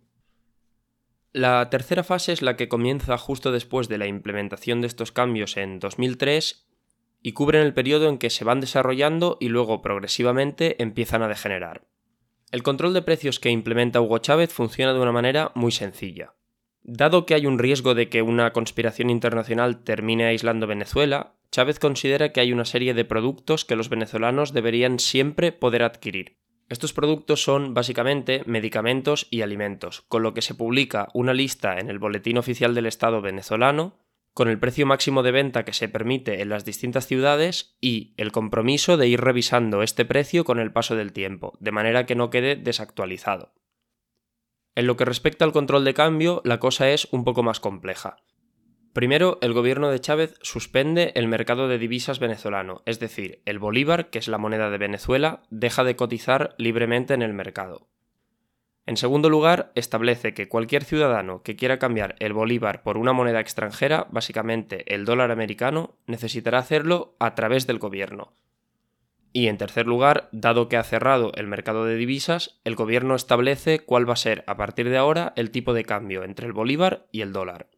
La 1.32 1.68
tercera 1.68 2.04
fase 2.04 2.32
es 2.32 2.42
la 2.42 2.56
que 2.56 2.68
comienza 2.68 3.18
justo 3.18 3.50
después 3.50 3.88
de 3.88 3.98
la 3.98 4.06
implementación 4.06 4.80
de 4.80 4.86
estos 4.86 5.10
cambios 5.10 5.56
en 5.56 5.80
2003 5.80 6.68
y 7.20 7.32
cubren 7.32 7.62
el 7.62 7.74
periodo 7.74 8.08
en 8.08 8.18
que 8.18 8.30
se 8.30 8.44
van 8.44 8.60
desarrollando 8.60 9.38
y 9.40 9.48
luego 9.48 9.82
progresivamente 9.82 10.80
empiezan 10.80 11.22
a 11.22 11.28
degenerar. 11.28 11.88
El 12.52 12.62
control 12.62 12.94
de 12.94 13.02
precios 13.02 13.40
que 13.40 13.50
implementa 13.50 14.00
Hugo 14.00 14.18
Chávez 14.18 14.52
funciona 14.52 14.92
de 14.92 15.00
una 15.00 15.10
manera 15.10 15.50
muy 15.56 15.72
sencilla. 15.72 16.34
Dado 16.86 17.24
que 17.24 17.32
hay 17.34 17.46
un 17.46 17.58
riesgo 17.58 17.94
de 17.94 18.10
que 18.10 18.20
una 18.20 18.52
conspiración 18.52 19.08
internacional 19.08 19.82
termine 19.84 20.26
aislando 20.26 20.66
Venezuela, 20.66 21.34
Chávez 21.50 21.78
considera 21.78 22.30
que 22.30 22.40
hay 22.40 22.52
una 22.52 22.66
serie 22.66 22.92
de 22.92 23.06
productos 23.06 23.64
que 23.64 23.74
los 23.74 23.88
venezolanos 23.88 24.52
deberían 24.52 24.98
siempre 24.98 25.50
poder 25.50 25.82
adquirir. 25.82 26.36
Estos 26.68 26.92
productos 26.92 27.42
son 27.42 27.72
básicamente 27.72 28.42
medicamentos 28.44 29.26
y 29.30 29.40
alimentos, 29.40 30.02
con 30.08 30.22
lo 30.22 30.34
que 30.34 30.42
se 30.42 30.54
publica 30.54 31.08
una 31.14 31.32
lista 31.32 31.78
en 31.78 31.88
el 31.88 31.98
Boletín 31.98 32.36
Oficial 32.36 32.74
del 32.74 32.86
Estado 32.86 33.22
venezolano 33.22 33.98
con 34.34 34.48
el 34.48 34.58
precio 34.58 34.84
máximo 34.84 35.22
de 35.22 35.30
venta 35.30 35.64
que 35.64 35.72
se 35.72 35.88
permite 35.88 36.42
en 36.42 36.50
las 36.50 36.66
distintas 36.66 37.06
ciudades 37.06 37.76
y 37.80 38.12
el 38.18 38.30
compromiso 38.30 38.98
de 38.98 39.08
ir 39.08 39.20
revisando 39.22 39.82
este 39.82 40.04
precio 40.04 40.44
con 40.44 40.58
el 40.58 40.72
paso 40.72 40.96
del 40.96 41.12
tiempo, 41.12 41.56
de 41.60 41.70
manera 41.70 42.04
que 42.04 42.16
no 42.16 42.28
quede 42.28 42.56
desactualizado. 42.56 43.54
En 44.74 44.86
lo 44.86 44.96
que 44.96 45.04
respecta 45.04 45.44
al 45.44 45.52
control 45.52 45.84
de 45.84 45.94
cambio, 45.94 46.40
la 46.44 46.58
cosa 46.58 46.90
es 46.90 47.06
un 47.12 47.24
poco 47.24 47.42
más 47.42 47.60
compleja. 47.60 48.16
Primero, 48.92 49.38
el 49.40 49.52
gobierno 49.52 49.90
de 49.90 50.00
Chávez 50.00 50.36
suspende 50.42 51.12
el 51.16 51.26
mercado 51.26 51.66
de 51.66 51.78
divisas 51.78 52.20
venezolano, 52.20 52.82
es 52.86 53.00
decir, 53.00 53.42
el 53.44 53.58
bolívar, 53.58 54.10
que 54.10 54.20
es 54.20 54.28
la 54.28 54.38
moneda 54.38 54.70
de 54.70 54.78
Venezuela, 54.78 55.42
deja 55.50 55.82
de 55.82 55.96
cotizar 55.96 56.54
libremente 56.58 57.14
en 57.14 57.22
el 57.22 57.34
mercado. 57.34 57.88
En 58.86 58.96
segundo 58.96 59.30
lugar, 59.30 59.72
establece 59.74 60.34
que 60.34 60.48
cualquier 60.48 60.84
ciudadano 60.84 61.42
que 61.42 61.56
quiera 61.56 61.78
cambiar 61.78 62.16
el 62.18 62.34
bolívar 62.34 62.82
por 62.82 62.98
una 62.98 63.12
moneda 63.12 63.40
extranjera, 63.40 64.06
básicamente 64.10 64.94
el 64.94 65.04
dólar 65.04 65.30
americano, 65.30 65.96
necesitará 66.06 66.58
hacerlo 66.58 67.16
a 67.18 67.34
través 67.34 67.66
del 67.66 67.78
gobierno. 67.78 68.34
Y 69.36 69.48
en 69.48 69.58
tercer 69.58 69.88
lugar, 69.88 70.28
dado 70.30 70.68
que 70.68 70.76
ha 70.76 70.84
cerrado 70.84 71.32
el 71.34 71.48
mercado 71.48 71.84
de 71.84 71.96
divisas, 71.96 72.60
el 72.62 72.76
gobierno 72.76 73.16
establece 73.16 73.80
cuál 73.80 74.08
va 74.08 74.12
a 74.12 74.16
ser 74.16 74.44
a 74.46 74.56
partir 74.56 74.88
de 74.88 74.96
ahora 74.96 75.32
el 75.34 75.50
tipo 75.50 75.74
de 75.74 75.84
cambio 75.84 76.22
entre 76.22 76.46
el 76.46 76.52
bolívar 76.52 77.08
y 77.10 77.20
el 77.20 77.32
dólar. 77.32 77.68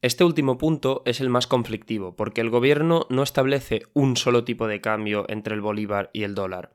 Este 0.00 0.24
último 0.24 0.56
punto 0.56 1.02
es 1.04 1.20
el 1.20 1.28
más 1.28 1.46
conflictivo, 1.46 2.16
porque 2.16 2.40
el 2.40 2.48
gobierno 2.48 3.06
no 3.10 3.22
establece 3.22 3.82
un 3.92 4.16
solo 4.16 4.44
tipo 4.44 4.66
de 4.66 4.80
cambio 4.80 5.26
entre 5.28 5.54
el 5.54 5.60
bolívar 5.60 6.08
y 6.14 6.22
el 6.22 6.34
dólar, 6.34 6.74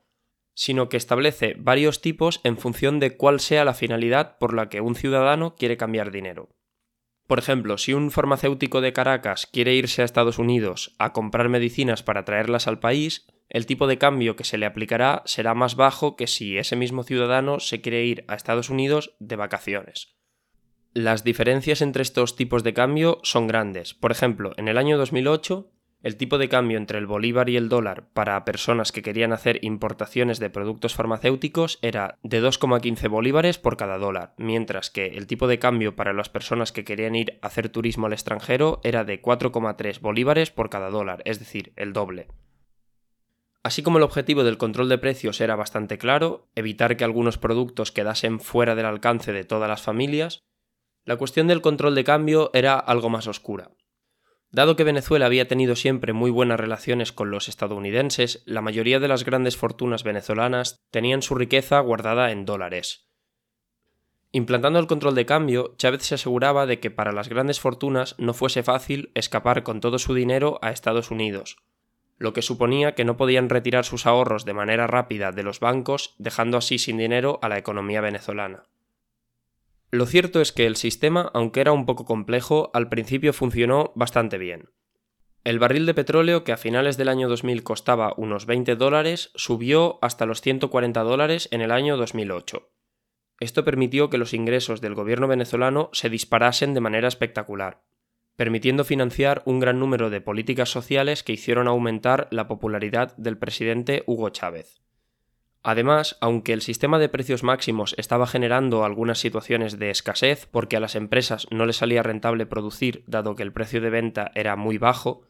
sino 0.54 0.88
que 0.88 0.96
establece 0.96 1.56
varios 1.58 2.00
tipos 2.00 2.40
en 2.44 2.56
función 2.56 3.00
de 3.00 3.16
cuál 3.16 3.40
sea 3.40 3.64
la 3.64 3.74
finalidad 3.74 4.38
por 4.38 4.54
la 4.54 4.68
que 4.68 4.80
un 4.80 4.94
ciudadano 4.94 5.56
quiere 5.56 5.76
cambiar 5.76 6.12
dinero. 6.12 6.50
Por 7.28 7.38
ejemplo, 7.38 7.76
si 7.76 7.92
un 7.92 8.10
farmacéutico 8.10 8.80
de 8.80 8.94
Caracas 8.94 9.46
quiere 9.46 9.74
irse 9.74 10.00
a 10.00 10.06
Estados 10.06 10.38
Unidos 10.38 10.96
a 10.98 11.12
comprar 11.12 11.50
medicinas 11.50 12.02
para 12.02 12.24
traerlas 12.24 12.66
al 12.66 12.80
país, 12.80 13.26
el 13.50 13.66
tipo 13.66 13.86
de 13.86 13.98
cambio 13.98 14.34
que 14.34 14.44
se 14.44 14.56
le 14.56 14.64
aplicará 14.64 15.22
será 15.26 15.54
más 15.54 15.76
bajo 15.76 16.16
que 16.16 16.26
si 16.26 16.56
ese 16.56 16.74
mismo 16.74 17.02
ciudadano 17.04 17.60
se 17.60 17.82
quiere 17.82 18.06
ir 18.06 18.24
a 18.28 18.34
Estados 18.34 18.70
Unidos 18.70 19.14
de 19.18 19.36
vacaciones. 19.36 20.16
Las 20.94 21.22
diferencias 21.22 21.82
entre 21.82 22.00
estos 22.00 22.34
tipos 22.34 22.64
de 22.64 22.72
cambio 22.72 23.20
son 23.22 23.46
grandes. 23.46 23.92
Por 23.92 24.10
ejemplo, 24.10 24.52
en 24.56 24.68
el 24.68 24.78
año 24.78 24.96
2008, 24.96 25.70
el 26.02 26.16
tipo 26.16 26.38
de 26.38 26.48
cambio 26.48 26.78
entre 26.78 26.98
el 26.98 27.06
bolívar 27.06 27.48
y 27.48 27.56
el 27.56 27.68
dólar 27.68 28.08
para 28.12 28.44
personas 28.44 28.92
que 28.92 29.02
querían 29.02 29.32
hacer 29.32 29.58
importaciones 29.64 30.38
de 30.38 30.50
productos 30.50 30.94
farmacéuticos 30.94 31.78
era 31.82 32.18
de 32.22 32.42
2,15 32.42 33.08
bolívares 33.08 33.58
por 33.58 33.76
cada 33.76 33.98
dólar, 33.98 34.34
mientras 34.38 34.90
que 34.90 35.06
el 35.06 35.26
tipo 35.26 35.48
de 35.48 35.58
cambio 35.58 35.96
para 35.96 36.12
las 36.12 36.28
personas 36.28 36.70
que 36.72 36.84
querían 36.84 37.16
ir 37.16 37.38
a 37.42 37.48
hacer 37.48 37.68
turismo 37.68 38.06
al 38.06 38.12
extranjero 38.12 38.80
era 38.84 39.04
de 39.04 39.20
4,3 39.20 40.00
bolívares 40.00 40.50
por 40.50 40.70
cada 40.70 40.90
dólar, 40.90 41.22
es 41.24 41.40
decir, 41.40 41.72
el 41.76 41.92
doble. 41.92 42.28
Así 43.64 43.82
como 43.82 43.98
el 43.98 44.04
objetivo 44.04 44.44
del 44.44 44.56
control 44.56 44.88
de 44.88 44.98
precios 44.98 45.40
era 45.40 45.56
bastante 45.56 45.98
claro, 45.98 46.48
evitar 46.54 46.96
que 46.96 47.04
algunos 47.04 47.38
productos 47.38 47.90
quedasen 47.90 48.38
fuera 48.40 48.76
del 48.76 48.86
alcance 48.86 49.32
de 49.32 49.44
todas 49.44 49.68
las 49.68 49.82
familias, 49.82 50.44
la 51.04 51.16
cuestión 51.16 51.48
del 51.48 51.60
control 51.60 51.94
de 51.94 52.04
cambio 52.04 52.50
era 52.54 52.78
algo 52.78 53.10
más 53.10 53.26
oscura. 53.26 53.72
Dado 54.50 54.76
que 54.76 54.84
Venezuela 54.84 55.26
había 55.26 55.46
tenido 55.46 55.76
siempre 55.76 56.14
muy 56.14 56.30
buenas 56.30 56.58
relaciones 56.58 57.12
con 57.12 57.30
los 57.30 57.48
estadounidenses, 57.48 58.42
la 58.46 58.62
mayoría 58.62 58.98
de 58.98 59.08
las 59.08 59.24
grandes 59.24 59.58
fortunas 59.58 60.04
venezolanas 60.04 60.80
tenían 60.90 61.20
su 61.20 61.34
riqueza 61.34 61.78
guardada 61.80 62.30
en 62.30 62.46
dólares. 62.46 63.08
Implantando 64.32 64.78
el 64.78 64.86
control 64.86 65.14
de 65.14 65.26
cambio, 65.26 65.74
Chávez 65.76 66.02
se 66.02 66.14
aseguraba 66.14 66.66
de 66.66 66.80
que 66.80 66.90
para 66.90 67.12
las 67.12 67.28
grandes 67.28 67.60
fortunas 67.60 68.14
no 68.18 68.32
fuese 68.32 68.62
fácil 68.62 69.10
escapar 69.14 69.62
con 69.62 69.80
todo 69.80 69.98
su 69.98 70.14
dinero 70.14 70.58
a 70.62 70.70
Estados 70.70 71.10
Unidos, 71.10 71.56
lo 72.16 72.32
que 72.32 72.42
suponía 72.42 72.94
que 72.94 73.04
no 73.04 73.16
podían 73.16 73.48
retirar 73.50 73.84
sus 73.84 74.06
ahorros 74.06 74.44
de 74.44 74.54
manera 74.54 74.86
rápida 74.86 75.30
de 75.30 75.42
los 75.42 75.60
bancos, 75.60 76.14
dejando 76.18 76.56
así 76.56 76.78
sin 76.78 76.96
dinero 76.98 77.38
a 77.42 77.48
la 77.48 77.58
economía 77.58 78.00
venezolana. 78.00 78.64
Lo 79.90 80.04
cierto 80.04 80.42
es 80.42 80.52
que 80.52 80.66
el 80.66 80.76
sistema, 80.76 81.30
aunque 81.32 81.60
era 81.60 81.72
un 81.72 81.86
poco 81.86 82.04
complejo, 82.04 82.70
al 82.74 82.90
principio 82.90 83.32
funcionó 83.32 83.92
bastante 83.94 84.36
bien. 84.36 84.70
El 85.44 85.58
barril 85.58 85.86
de 85.86 85.94
petróleo, 85.94 86.44
que 86.44 86.52
a 86.52 86.58
finales 86.58 86.98
del 86.98 87.08
año 87.08 87.26
2000 87.26 87.62
costaba 87.62 88.12
unos 88.18 88.44
20 88.44 88.76
dólares, 88.76 89.30
subió 89.34 89.98
hasta 90.02 90.26
los 90.26 90.42
140 90.42 91.02
dólares 91.02 91.48
en 91.52 91.62
el 91.62 91.70
año 91.70 91.96
2008. 91.96 92.70
Esto 93.40 93.64
permitió 93.64 94.10
que 94.10 94.18
los 94.18 94.34
ingresos 94.34 94.82
del 94.82 94.94
gobierno 94.94 95.26
venezolano 95.26 95.88
se 95.92 96.10
disparasen 96.10 96.74
de 96.74 96.80
manera 96.80 97.08
espectacular, 97.08 97.82
permitiendo 98.36 98.84
financiar 98.84 99.42
un 99.46 99.58
gran 99.58 99.80
número 99.80 100.10
de 100.10 100.20
políticas 100.20 100.68
sociales 100.68 101.22
que 101.22 101.32
hicieron 101.32 101.66
aumentar 101.66 102.28
la 102.30 102.46
popularidad 102.46 103.16
del 103.16 103.38
presidente 103.38 104.02
Hugo 104.06 104.28
Chávez. 104.28 104.82
Además, 105.68 106.16
aunque 106.22 106.54
el 106.54 106.62
sistema 106.62 106.98
de 106.98 107.10
precios 107.10 107.42
máximos 107.42 107.94
estaba 107.98 108.26
generando 108.26 108.84
algunas 108.84 109.18
situaciones 109.18 109.78
de 109.78 109.90
escasez 109.90 110.48
porque 110.50 110.78
a 110.78 110.80
las 110.80 110.96
empresas 110.96 111.46
no 111.50 111.66
les 111.66 111.76
salía 111.76 112.02
rentable 112.02 112.46
producir 112.46 113.04
dado 113.06 113.36
que 113.36 113.42
el 113.42 113.52
precio 113.52 113.82
de 113.82 113.90
venta 113.90 114.32
era 114.34 114.56
muy 114.56 114.78
bajo, 114.78 115.26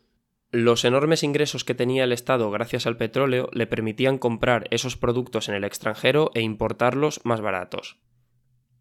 los 0.52 0.85
enormes 0.85 1.25
ingresos 1.25 1.64
que 1.64 1.75
tenía 1.75 2.04
el 2.04 2.12
Estado 2.12 2.52
gracias 2.52 2.87
al 2.87 2.97
petróleo 2.97 3.49
le 3.52 3.66
permitían 3.66 4.16
comprar 4.16 4.68
esos 4.71 4.97
productos 4.97 5.49
en 5.49 5.57
el 5.57 5.64
extranjero 5.64 6.30
e 6.35 6.40
importarlos 6.40 7.21
más 7.25 7.40
baratos. 7.40 7.99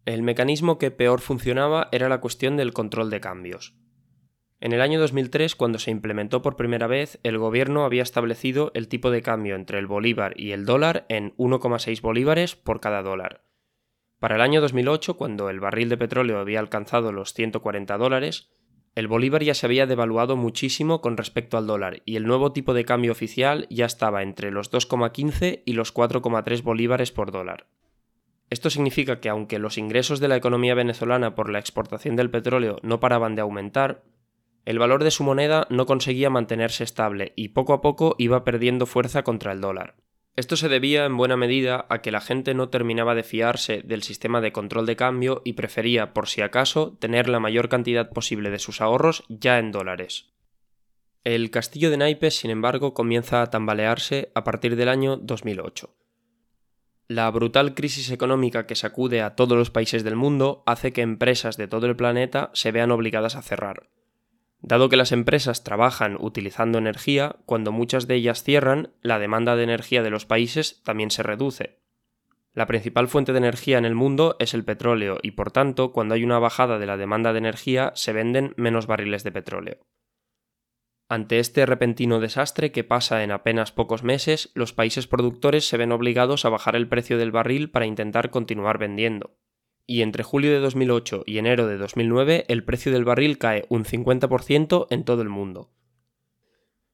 El 0.04 0.22
mecanismo 0.22 0.78
que 0.78 0.92
peor 0.92 1.20
funcionaba 1.20 1.88
era 1.90 2.08
la 2.08 2.20
cuestión 2.20 2.56
del 2.56 2.72
control 2.72 3.10
de 3.10 3.20
cambios. 3.20 3.74
En 4.60 4.72
el 4.72 4.80
año 4.80 4.98
2003, 4.98 5.54
cuando 5.54 5.78
se 5.78 5.92
implementó 5.92 6.42
por 6.42 6.56
primera 6.56 6.88
vez, 6.88 7.20
el 7.22 7.38
gobierno 7.38 7.84
había 7.84 8.02
establecido 8.02 8.72
el 8.74 8.88
tipo 8.88 9.10
de 9.10 9.22
cambio 9.22 9.54
entre 9.54 9.78
el 9.78 9.86
bolívar 9.86 10.38
y 10.38 10.50
el 10.50 10.64
dólar 10.64 11.06
en 11.08 11.36
1,6 11.36 12.00
bolívares 12.00 12.56
por 12.56 12.80
cada 12.80 13.02
dólar. 13.02 13.44
Para 14.18 14.34
el 14.34 14.40
año 14.40 14.60
2008, 14.60 15.16
cuando 15.16 15.48
el 15.48 15.60
barril 15.60 15.88
de 15.88 15.96
petróleo 15.96 16.40
había 16.40 16.58
alcanzado 16.58 17.12
los 17.12 17.34
140 17.34 17.96
dólares, 17.98 18.50
el 18.96 19.06
bolívar 19.06 19.44
ya 19.44 19.54
se 19.54 19.64
había 19.64 19.86
devaluado 19.86 20.34
muchísimo 20.34 21.00
con 21.00 21.16
respecto 21.16 21.56
al 21.56 21.68
dólar 21.68 22.02
y 22.04 22.16
el 22.16 22.26
nuevo 22.26 22.52
tipo 22.52 22.74
de 22.74 22.84
cambio 22.84 23.12
oficial 23.12 23.68
ya 23.70 23.86
estaba 23.86 24.24
entre 24.24 24.50
los 24.50 24.72
2,15 24.72 25.62
y 25.64 25.74
los 25.74 25.94
4,3 25.94 26.62
bolívares 26.64 27.12
por 27.12 27.30
dólar. 27.30 27.68
Esto 28.50 28.70
significa 28.70 29.20
que 29.20 29.28
aunque 29.28 29.60
los 29.60 29.78
ingresos 29.78 30.18
de 30.18 30.26
la 30.26 30.34
economía 30.34 30.74
venezolana 30.74 31.36
por 31.36 31.48
la 31.48 31.60
exportación 31.60 32.16
del 32.16 32.30
petróleo 32.30 32.78
no 32.82 32.98
paraban 32.98 33.36
de 33.36 33.42
aumentar, 33.42 34.02
el 34.68 34.78
valor 34.78 35.02
de 35.02 35.10
su 35.10 35.24
moneda 35.24 35.66
no 35.70 35.86
conseguía 35.86 36.28
mantenerse 36.28 36.84
estable 36.84 37.32
y 37.36 37.48
poco 37.48 37.72
a 37.72 37.80
poco 37.80 38.14
iba 38.18 38.44
perdiendo 38.44 38.84
fuerza 38.84 39.22
contra 39.22 39.52
el 39.52 39.62
dólar. 39.62 39.96
Esto 40.36 40.58
se 40.58 40.68
debía 40.68 41.06
en 41.06 41.16
buena 41.16 41.38
medida 41.38 41.86
a 41.88 42.02
que 42.02 42.10
la 42.10 42.20
gente 42.20 42.52
no 42.52 42.68
terminaba 42.68 43.14
de 43.14 43.22
fiarse 43.22 43.80
del 43.80 44.02
sistema 44.02 44.42
de 44.42 44.52
control 44.52 44.84
de 44.84 44.94
cambio 44.94 45.40
y 45.42 45.54
prefería, 45.54 46.12
por 46.12 46.28
si 46.28 46.42
acaso, 46.42 46.98
tener 47.00 47.30
la 47.30 47.40
mayor 47.40 47.70
cantidad 47.70 48.10
posible 48.10 48.50
de 48.50 48.58
sus 48.58 48.82
ahorros 48.82 49.24
ya 49.30 49.58
en 49.58 49.72
dólares. 49.72 50.34
El 51.24 51.50
castillo 51.50 51.90
de 51.90 51.96
naipes, 51.96 52.36
sin 52.36 52.50
embargo, 52.50 52.92
comienza 52.92 53.40
a 53.40 53.48
tambalearse 53.48 54.30
a 54.34 54.44
partir 54.44 54.76
del 54.76 54.90
año 54.90 55.16
2008. 55.16 55.96
La 57.06 57.30
brutal 57.30 57.74
crisis 57.74 58.10
económica 58.10 58.66
que 58.66 58.74
sacude 58.74 59.22
a 59.22 59.34
todos 59.34 59.56
los 59.56 59.70
países 59.70 60.04
del 60.04 60.16
mundo 60.16 60.62
hace 60.66 60.92
que 60.92 61.00
empresas 61.00 61.56
de 61.56 61.68
todo 61.68 61.86
el 61.86 61.96
planeta 61.96 62.50
se 62.52 62.70
vean 62.70 62.90
obligadas 62.90 63.34
a 63.34 63.40
cerrar. 63.40 63.88
Dado 64.60 64.88
que 64.88 64.96
las 64.96 65.12
empresas 65.12 65.62
trabajan 65.62 66.16
utilizando 66.18 66.78
energía, 66.78 67.36
cuando 67.46 67.70
muchas 67.70 68.08
de 68.08 68.16
ellas 68.16 68.42
cierran, 68.42 68.92
la 69.02 69.18
demanda 69.18 69.54
de 69.54 69.62
energía 69.62 70.02
de 70.02 70.10
los 70.10 70.26
países 70.26 70.82
también 70.82 71.10
se 71.10 71.22
reduce. 71.22 71.78
La 72.54 72.66
principal 72.66 73.06
fuente 73.06 73.32
de 73.32 73.38
energía 73.38 73.78
en 73.78 73.84
el 73.84 73.94
mundo 73.94 74.34
es 74.40 74.54
el 74.54 74.64
petróleo 74.64 75.18
y 75.22 75.32
por 75.32 75.52
tanto, 75.52 75.92
cuando 75.92 76.14
hay 76.14 76.24
una 76.24 76.40
bajada 76.40 76.78
de 76.78 76.86
la 76.86 76.96
demanda 76.96 77.32
de 77.32 77.38
energía, 77.38 77.92
se 77.94 78.12
venden 78.12 78.52
menos 78.56 78.88
barriles 78.88 79.22
de 79.22 79.30
petróleo. 79.30 79.78
Ante 81.08 81.38
este 81.38 81.64
repentino 81.64 82.18
desastre 82.18 82.72
que 82.72 82.84
pasa 82.84 83.22
en 83.22 83.30
apenas 83.30 83.70
pocos 83.70 84.02
meses, 84.02 84.50
los 84.54 84.72
países 84.72 85.06
productores 85.06 85.68
se 85.68 85.76
ven 85.76 85.92
obligados 85.92 86.44
a 86.44 86.48
bajar 86.48 86.74
el 86.74 86.88
precio 86.88 87.16
del 87.16 87.30
barril 87.30 87.70
para 87.70 87.86
intentar 87.86 88.30
continuar 88.30 88.76
vendiendo 88.76 89.38
y 89.88 90.02
entre 90.02 90.22
julio 90.22 90.52
de 90.52 90.60
2008 90.60 91.24
y 91.26 91.38
enero 91.38 91.66
de 91.66 91.78
2009 91.78 92.44
el 92.48 92.62
precio 92.62 92.92
del 92.92 93.06
barril 93.06 93.38
cae 93.38 93.64
un 93.70 93.84
50% 93.84 94.86
en 94.90 95.04
todo 95.04 95.22
el 95.22 95.30
mundo. 95.30 95.72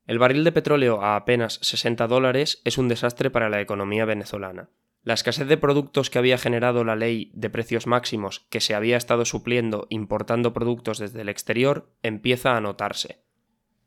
El 0.06 0.20
barril 0.20 0.44
de 0.44 0.52
petróleo 0.52 1.02
a 1.02 1.16
apenas 1.16 1.58
60 1.62 2.06
dólares 2.06 2.62
es 2.64 2.78
un 2.78 2.88
desastre 2.88 3.30
para 3.30 3.50
la 3.50 3.60
economía 3.60 4.04
venezolana. 4.04 4.70
La 5.02 5.14
escasez 5.14 5.48
de 5.48 5.56
productos 5.56 6.08
que 6.08 6.18
había 6.18 6.38
generado 6.38 6.84
la 6.84 6.94
ley 6.94 7.32
de 7.34 7.50
precios 7.50 7.88
máximos 7.88 8.46
que 8.48 8.60
se 8.60 8.74
había 8.74 8.96
estado 8.96 9.24
supliendo 9.24 9.86
importando 9.90 10.52
productos 10.52 10.98
desde 10.98 11.20
el 11.20 11.28
exterior 11.28 11.90
empieza 12.02 12.56
a 12.56 12.60
notarse. 12.60 13.24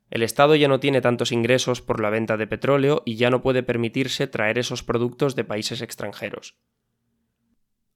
El 0.10 0.22
Estado 0.22 0.56
ya 0.56 0.68
no 0.68 0.80
tiene 0.80 1.02
tantos 1.02 1.32
ingresos 1.32 1.82
por 1.82 2.02
la 2.02 2.10
venta 2.10 2.38
de 2.38 2.48
petróleo 2.48 3.04
y 3.06 3.16
ya 3.16 3.30
no 3.30 3.42
puede 3.42 3.64
permitirse 3.64 4.28
traer 4.28 4.58
esos 4.58 4.84
productos 4.84 5.36
de 5.36 5.44
países 5.44 5.82
extranjeros. 5.82 6.58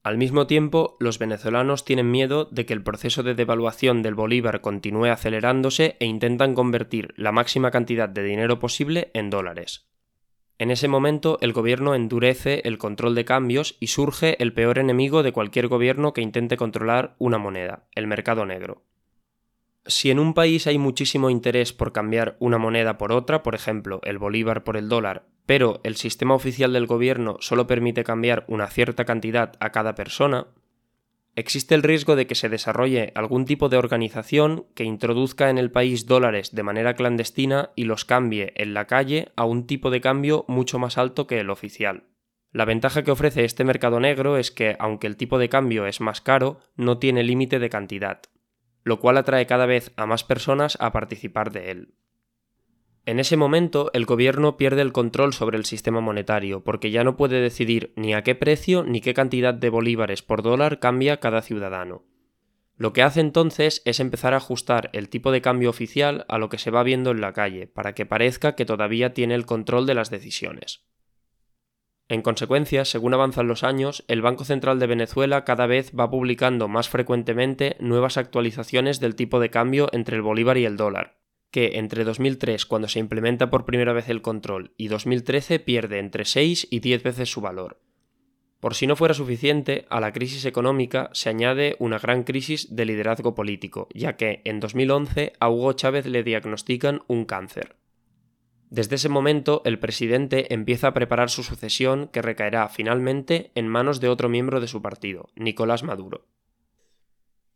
Al 0.03 0.17
mismo 0.17 0.47
tiempo, 0.47 0.97
los 0.99 1.19
venezolanos 1.19 1.85
tienen 1.85 2.09
miedo 2.09 2.45
de 2.45 2.65
que 2.65 2.73
el 2.73 2.81
proceso 2.81 3.21
de 3.21 3.35
devaluación 3.35 4.01
del 4.01 4.15
bolívar 4.15 4.61
continúe 4.61 5.05
acelerándose 5.05 5.95
e 5.99 6.05
intentan 6.05 6.55
convertir 6.55 7.13
la 7.17 7.31
máxima 7.31 7.69
cantidad 7.69 8.09
de 8.09 8.23
dinero 8.23 8.57
posible 8.57 9.11
en 9.13 9.29
dólares. 9.29 9.87
En 10.57 10.71
ese 10.71 10.87
momento, 10.87 11.37
el 11.41 11.53
gobierno 11.53 11.93
endurece 11.93 12.61
el 12.65 12.79
control 12.79 13.13
de 13.13 13.25
cambios 13.25 13.77
y 13.79 13.87
surge 13.87 14.41
el 14.41 14.53
peor 14.53 14.79
enemigo 14.79 15.21
de 15.21 15.33
cualquier 15.33 15.67
gobierno 15.67 16.13
que 16.13 16.21
intente 16.21 16.57
controlar 16.57 17.15
una 17.19 17.37
moneda, 17.37 17.87
el 17.93 18.07
mercado 18.07 18.45
negro. 18.45 18.83
Si 19.85 20.11
en 20.11 20.19
un 20.19 20.33
país 20.33 20.65
hay 20.67 20.77
muchísimo 20.77 21.29
interés 21.29 21.73
por 21.73 21.91
cambiar 21.91 22.37
una 22.39 22.59
moneda 22.59 22.97
por 22.97 23.11
otra, 23.11 23.41
por 23.41 23.55
ejemplo, 23.55 23.99
el 24.03 24.19
bolívar 24.19 24.63
por 24.63 24.77
el 24.77 24.89
dólar, 24.89 25.25
pero 25.51 25.81
el 25.83 25.97
sistema 25.97 26.33
oficial 26.33 26.71
del 26.71 26.87
gobierno 26.87 27.35
solo 27.41 27.67
permite 27.67 28.05
cambiar 28.05 28.45
una 28.47 28.67
cierta 28.67 29.03
cantidad 29.03 29.51
a 29.59 29.73
cada 29.73 29.95
persona, 29.95 30.47
existe 31.35 31.75
el 31.75 31.83
riesgo 31.83 32.15
de 32.15 32.25
que 32.25 32.35
se 32.35 32.47
desarrolle 32.47 33.11
algún 33.15 33.43
tipo 33.43 33.67
de 33.67 33.75
organización 33.75 34.65
que 34.75 34.85
introduzca 34.85 35.49
en 35.49 35.57
el 35.57 35.69
país 35.69 36.05
dólares 36.05 36.55
de 36.55 36.63
manera 36.63 36.93
clandestina 36.93 37.71
y 37.75 37.83
los 37.83 38.05
cambie 38.05 38.53
en 38.55 38.73
la 38.73 38.87
calle 38.87 39.33
a 39.35 39.43
un 39.43 39.67
tipo 39.67 39.89
de 39.89 39.99
cambio 39.99 40.45
mucho 40.47 40.79
más 40.79 40.97
alto 40.97 41.27
que 41.27 41.41
el 41.41 41.49
oficial. 41.49 42.05
La 42.53 42.63
ventaja 42.63 43.03
que 43.03 43.11
ofrece 43.11 43.43
este 43.43 43.65
mercado 43.65 43.99
negro 43.99 44.37
es 44.37 44.51
que, 44.51 44.77
aunque 44.79 45.07
el 45.07 45.17
tipo 45.17 45.37
de 45.37 45.49
cambio 45.49 45.85
es 45.85 45.99
más 45.99 46.21
caro, 46.21 46.61
no 46.77 46.97
tiene 46.97 47.23
límite 47.23 47.59
de 47.59 47.69
cantidad, 47.69 48.21
lo 48.85 49.01
cual 49.01 49.17
atrae 49.17 49.47
cada 49.47 49.65
vez 49.65 49.91
a 49.97 50.05
más 50.05 50.23
personas 50.23 50.77
a 50.79 50.93
participar 50.93 51.51
de 51.51 51.71
él. 51.71 51.93
En 53.05 53.19
ese 53.19 53.35
momento, 53.35 53.89
el 53.93 54.05
gobierno 54.05 54.57
pierde 54.57 54.83
el 54.83 54.93
control 54.93 55.33
sobre 55.33 55.57
el 55.57 55.65
sistema 55.65 56.01
monetario, 56.01 56.63
porque 56.63 56.91
ya 56.91 57.03
no 57.03 57.17
puede 57.17 57.41
decidir 57.41 57.93
ni 57.95 58.13
a 58.13 58.21
qué 58.21 58.35
precio 58.35 58.83
ni 58.83 59.01
qué 59.01 59.15
cantidad 59.15 59.55
de 59.55 59.69
bolívares 59.69 60.21
por 60.21 60.43
dólar 60.43 60.79
cambia 60.79 61.19
cada 61.19 61.41
ciudadano. 61.41 62.03
Lo 62.77 62.93
que 62.93 63.01
hace 63.01 63.19
entonces 63.19 63.81
es 63.85 63.99
empezar 63.99 64.33
a 64.33 64.37
ajustar 64.37 64.89
el 64.93 65.09
tipo 65.09 65.31
de 65.31 65.41
cambio 65.41 65.69
oficial 65.69 66.25
a 66.27 66.37
lo 66.37 66.49
que 66.49 66.57
se 66.57 66.71
va 66.71 66.83
viendo 66.83 67.11
en 67.11 67.21
la 67.21 67.33
calle, 67.33 67.67
para 67.67 67.93
que 67.93 68.05
parezca 68.05 68.55
que 68.55 68.65
todavía 68.65 69.13
tiene 69.13 69.33
el 69.33 69.45
control 69.45 69.87
de 69.87 69.95
las 69.95 70.09
decisiones. 70.09 70.83
En 72.07 72.21
consecuencia, 72.21 72.85
según 72.85 73.13
avanzan 73.13 73.47
los 73.47 73.63
años, 73.63 74.03
el 74.07 74.21
Banco 74.21 74.43
Central 74.43 74.79
de 74.79 74.87
Venezuela 74.87 75.43
cada 75.43 75.65
vez 75.65 75.91
va 75.97 76.09
publicando 76.09 76.67
más 76.67 76.89
frecuentemente 76.89 77.77
nuevas 77.79 78.17
actualizaciones 78.17 78.99
del 78.99 79.15
tipo 79.15 79.39
de 79.39 79.49
cambio 79.49 79.87
entre 79.91 80.17
el 80.17 80.21
bolívar 80.21 80.57
y 80.57 80.65
el 80.65 80.75
dólar, 80.75 81.20
que 81.51 81.77
entre 81.77 82.03
2003, 82.03 82.65
cuando 82.65 82.87
se 82.87 82.99
implementa 82.99 83.49
por 83.49 83.65
primera 83.65 83.93
vez 83.93 84.09
el 84.09 84.21
control, 84.21 84.73
y 84.77 84.87
2013 84.87 85.59
pierde 85.59 85.99
entre 85.99 86.25
6 86.25 86.67
y 86.71 86.79
10 86.79 87.03
veces 87.03 87.29
su 87.29 87.41
valor. 87.41 87.79
Por 88.61 88.75
si 88.75 88.87
no 88.87 88.95
fuera 88.95 89.13
suficiente, 89.13 89.85
a 89.89 89.99
la 89.99 90.13
crisis 90.13 90.45
económica 90.45 91.09
se 91.13 91.29
añade 91.29 91.75
una 91.79 91.97
gran 91.97 92.23
crisis 92.23 92.75
de 92.75 92.85
liderazgo 92.85 93.33
político, 93.33 93.89
ya 93.93 94.17
que 94.17 94.41
en 94.45 94.59
2011 94.59 95.33
a 95.39 95.49
Hugo 95.49 95.73
Chávez 95.73 96.05
le 96.05 96.23
diagnostican 96.23 97.01
un 97.07 97.25
cáncer. 97.25 97.75
Desde 98.69 98.95
ese 98.95 99.09
momento, 99.09 99.63
el 99.65 99.79
presidente 99.79 100.53
empieza 100.53 100.87
a 100.87 100.93
preparar 100.93 101.29
su 101.29 101.43
sucesión 101.43 102.07
que 102.07 102.21
recaerá 102.21 102.69
finalmente 102.69 103.51
en 103.55 103.67
manos 103.67 103.99
de 103.99 104.07
otro 104.07 104.29
miembro 104.29 104.61
de 104.61 104.67
su 104.67 104.81
partido, 104.81 105.29
Nicolás 105.35 105.83
Maduro. 105.83 106.27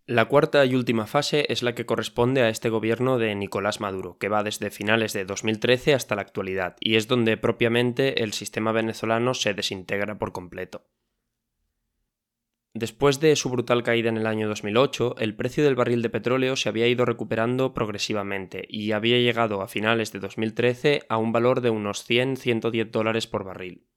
La 0.07 0.25
cuarta 0.25 0.63
y 0.67 0.75
última 0.75 1.07
fase 1.07 1.47
es 1.49 1.63
la 1.63 1.73
que 1.73 1.87
corresponde 1.87 2.43
a 2.43 2.49
este 2.49 2.69
gobierno 2.69 3.17
de 3.17 3.33
Nicolás 3.33 3.79
Maduro, 3.79 4.19
que 4.19 4.29
va 4.29 4.43
desde 4.43 4.69
finales 4.69 5.13
de 5.13 5.25
2013 5.25 5.95
hasta 5.95 6.13
la 6.13 6.21
actualidad, 6.21 6.75
y 6.79 6.95
es 6.95 7.07
donde 7.07 7.37
propiamente 7.37 8.21
el 8.21 8.31
sistema 8.33 8.71
venezolano 8.71 9.33
se 9.33 9.55
desintegra 9.55 10.19
por 10.19 10.31
completo. 10.31 10.85
Después 12.75 13.19
de 13.19 13.35
su 13.35 13.49
brutal 13.49 13.81
caída 13.81 14.09
en 14.09 14.17
el 14.17 14.27
año 14.27 14.47
2008, 14.47 15.15
el 15.17 15.35
precio 15.35 15.63
del 15.63 15.75
barril 15.75 16.03
de 16.03 16.11
petróleo 16.11 16.55
se 16.55 16.69
había 16.69 16.87
ido 16.87 17.05
recuperando 17.05 17.73
progresivamente 17.73 18.63
y 18.69 18.91
había 18.91 19.17
llegado 19.17 19.63
a 19.63 19.67
finales 19.67 20.11
de 20.11 20.19
2013 20.19 21.01
a 21.09 21.17
un 21.17 21.31
valor 21.31 21.61
de 21.61 21.71
unos 21.71 22.07
100-110 22.07 22.91
dólares 22.91 23.25
por 23.25 23.43
barril. 23.43 23.87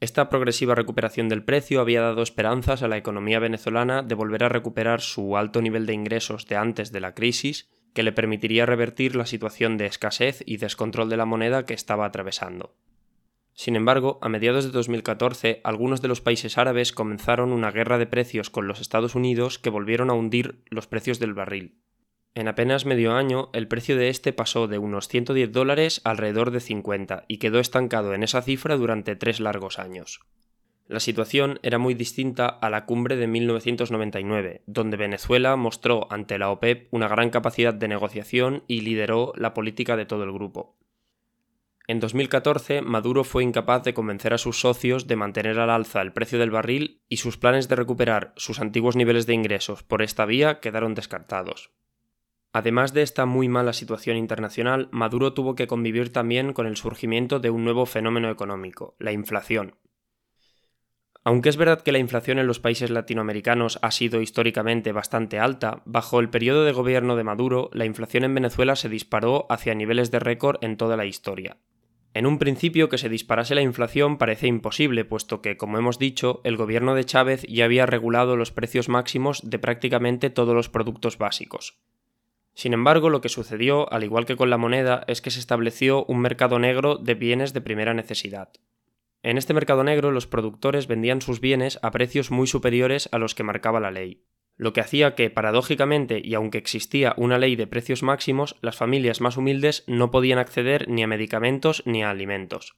Esta 0.00 0.28
progresiva 0.28 0.76
recuperación 0.76 1.28
del 1.28 1.42
precio 1.42 1.80
había 1.80 2.00
dado 2.00 2.22
esperanzas 2.22 2.82
a 2.82 2.88
la 2.88 2.96
economía 2.96 3.40
venezolana 3.40 4.02
de 4.02 4.14
volver 4.14 4.44
a 4.44 4.48
recuperar 4.48 5.00
su 5.00 5.36
alto 5.36 5.60
nivel 5.60 5.86
de 5.86 5.94
ingresos 5.94 6.46
de 6.46 6.56
antes 6.56 6.92
de 6.92 7.00
la 7.00 7.14
crisis, 7.14 7.68
que 7.94 8.04
le 8.04 8.12
permitiría 8.12 8.64
revertir 8.64 9.16
la 9.16 9.26
situación 9.26 9.76
de 9.76 9.86
escasez 9.86 10.42
y 10.46 10.58
descontrol 10.58 11.08
de 11.08 11.16
la 11.16 11.24
moneda 11.24 11.64
que 11.64 11.74
estaba 11.74 12.06
atravesando. 12.06 12.76
Sin 13.54 13.74
embargo, 13.74 14.20
a 14.22 14.28
mediados 14.28 14.64
de 14.64 14.70
2014, 14.70 15.60
algunos 15.64 16.00
de 16.00 16.06
los 16.06 16.20
países 16.20 16.58
árabes 16.58 16.92
comenzaron 16.92 17.50
una 17.50 17.72
guerra 17.72 17.98
de 17.98 18.06
precios 18.06 18.50
con 18.50 18.68
los 18.68 18.80
Estados 18.80 19.16
Unidos 19.16 19.58
que 19.58 19.70
volvieron 19.70 20.10
a 20.10 20.12
hundir 20.12 20.62
los 20.70 20.86
precios 20.86 21.18
del 21.18 21.34
barril. 21.34 21.74
En 22.38 22.46
apenas 22.46 22.86
medio 22.86 23.14
año, 23.14 23.50
el 23.52 23.66
precio 23.66 23.96
de 23.96 24.10
este 24.10 24.32
pasó 24.32 24.68
de 24.68 24.78
unos 24.78 25.08
110 25.08 25.50
dólares 25.50 26.00
alrededor 26.04 26.52
de 26.52 26.60
50 26.60 27.24
y 27.26 27.38
quedó 27.38 27.58
estancado 27.58 28.14
en 28.14 28.22
esa 28.22 28.42
cifra 28.42 28.76
durante 28.76 29.16
tres 29.16 29.40
largos 29.40 29.80
años. 29.80 30.20
La 30.86 31.00
situación 31.00 31.58
era 31.64 31.78
muy 31.78 31.94
distinta 31.94 32.46
a 32.46 32.70
la 32.70 32.86
cumbre 32.86 33.16
de 33.16 33.26
1999, 33.26 34.62
donde 34.66 34.96
Venezuela 34.96 35.56
mostró 35.56 36.06
ante 36.12 36.38
la 36.38 36.50
OPEP 36.50 36.86
una 36.92 37.08
gran 37.08 37.30
capacidad 37.30 37.74
de 37.74 37.88
negociación 37.88 38.62
y 38.68 38.82
lideró 38.82 39.32
la 39.34 39.52
política 39.52 39.96
de 39.96 40.06
todo 40.06 40.22
el 40.22 40.30
grupo. 40.30 40.76
En 41.88 41.98
2014, 41.98 42.82
Maduro 42.82 43.24
fue 43.24 43.42
incapaz 43.42 43.82
de 43.82 43.94
convencer 43.94 44.32
a 44.32 44.38
sus 44.38 44.60
socios 44.60 45.08
de 45.08 45.16
mantener 45.16 45.58
al 45.58 45.70
alza 45.70 46.02
el 46.02 46.12
precio 46.12 46.38
del 46.38 46.52
barril 46.52 47.02
y 47.08 47.16
sus 47.16 47.36
planes 47.36 47.68
de 47.68 47.74
recuperar 47.74 48.32
sus 48.36 48.60
antiguos 48.60 48.94
niveles 48.94 49.26
de 49.26 49.34
ingresos 49.34 49.82
por 49.82 50.02
esta 50.02 50.24
vía 50.24 50.60
quedaron 50.60 50.94
descartados. 50.94 51.72
Además 52.52 52.94
de 52.94 53.02
esta 53.02 53.26
muy 53.26 53.48
mala 53.48 53.72
situación 53.72 54.16
internacional, 54.16 54.88
Maduro 54.90 55.34
tuvo 55.34 55.54
que 55.54 55.66
convivir 55.66 56.12
también 56.12 56.52
con 56.52 56.66
el 56.66 56.76
surgimiento 56.76 57.40
de 57.40 57.50
un 57.50 57.64
nuevo 57.64 57.84
fenómeno 57.84 58.30
económico, 58.30 58.96
la 58.98 59.12
inflación. 59.12 59.76
Aunque 61.24 61.50
es 61.50 61.58
verdad 61.58 61.82
que 61.82 61.92
la 61.92 61.98
inflación 61.98 62.38
en 62.38 62.46
los 62.46 62.58
países 62.58 62.88
latinoamericanos 62.88 63.78
ha 63.82 63.90
sido 63.90 64.22
históricamente 64.22 64.92
bastante 64.92 65.38
alta, 65.38 65.82
bajo 65.84 66.20
el 66.20 66.30
periodo 66.30 66.64
de 66.64 66.72
gobierno 66.72 67.16
de 67.16 67.24
Maduro, 67.24 67.68
la 67.74 67.84
inflación 67.84 68.24
en 68.24 68.34
Venezuela 68.34 68.76
se 68.76 68.88
disparó 68.88 69.46
hacia 69.50 69.74
niveles 69.74 70.10
de 70.10 70.20
récord 70.20 70.56
en 70.62 70.78
toda 70.78 70.96
la 70.96 71.04
historia. 71.04 71.58
En 72.14 72.24
un 72.24 72.38
principio 72.38 72.88
que 72.88 72.96
se 72.96 73.10
disparase 73.10 73.54
la 73.54 73.60
inflación 73.60 74.16
parece 74.16 74.46
imposible, 74.46 75.04
puesto 75.04 75.42
que, 75.42 75.58
como 75.58 75.76
hemos 75.76 75.98
dicho, 75.98 76.40
el 76.44 76.56
gobierno 76.56 76.94
de 76.94 77.04
Chávez 77.04 77.42
ya 77.46 77.66
había 77.66 77.84
regulado 77.84 78.34
los 78.34 78.50
precios 78.50 78.88
máximos 78.88 79.42
de 79.44 79.58
prácticamente 79.58 80.30
todos 80.30 80.54
los 80.54 80.70
productos 80.70 81.18
básicos. 81.18 81.78
Sin 82.58 82.72
embargo, 82.72 83.08
lo 83.08 83.20
que 83.20 83.28
sucedió, 83.28 83.88
al 83.92 84.02
igual 84.02 84.26
que 84.26 84.34
con 84.34 84.50
la 84.50 84.58
moneda, 84.58 85.04
es 85.06 85.22
que 85.22 85.30
se 85.30 85.38
estableció 85.38 86.04
un 86.06 86.18
mercado 86.18 86.58
negro 86.58 86.96
de 86.96 87.14
bienes 87.14 87.52
de 87.52 87.60
primera 87.60 87.94
necesidad. 87.94 88.48
En 89.22 89.38
este 89.38 89.54
mercado 89.54 89.84
negro 89.84 90.10
los 90.10 90.26
productores 90.26 90.88
vendían 90.88 91.22
sus 91.22 91.40
bienes 91.40 91.78
a 91.82 91.92
precios 91.92 92.32
muy 92.32 92.48
superiores 92.48 93.08
a 93.12 93.18
los 93.18 93.36
que 93.36 93.44
marcaba 93.44 93.78
la 93.78 93.92
ley, 93.92 94.24
lo 94.56 94.72
que 94.72 94.80
hacía 94.80 95.14
que, 95.14 95.30
paradójicamente, 95.30 96.20
y 96.20 96.34
aunque 96.34 96.58
existía 96.58 97.14
una 97.16 97.38
ley 97.38 97.54
de 97.54 97.68
precios 97.68 98.02
máximos, 98.02 98.56
las 98.60 98.74
familias 98.74 99.20
más 99.20 99.36
humildes 99.36 99.84
no 99.86 100.10
podían 100.10 100.40
acceder 100.40 100.88
ni 100.88 101.04
a 101.04 101.06
medicamentos 101.06 101.84
ni 101.86 102.02
a 102.02 102.10
alimentos. 102.10 102.76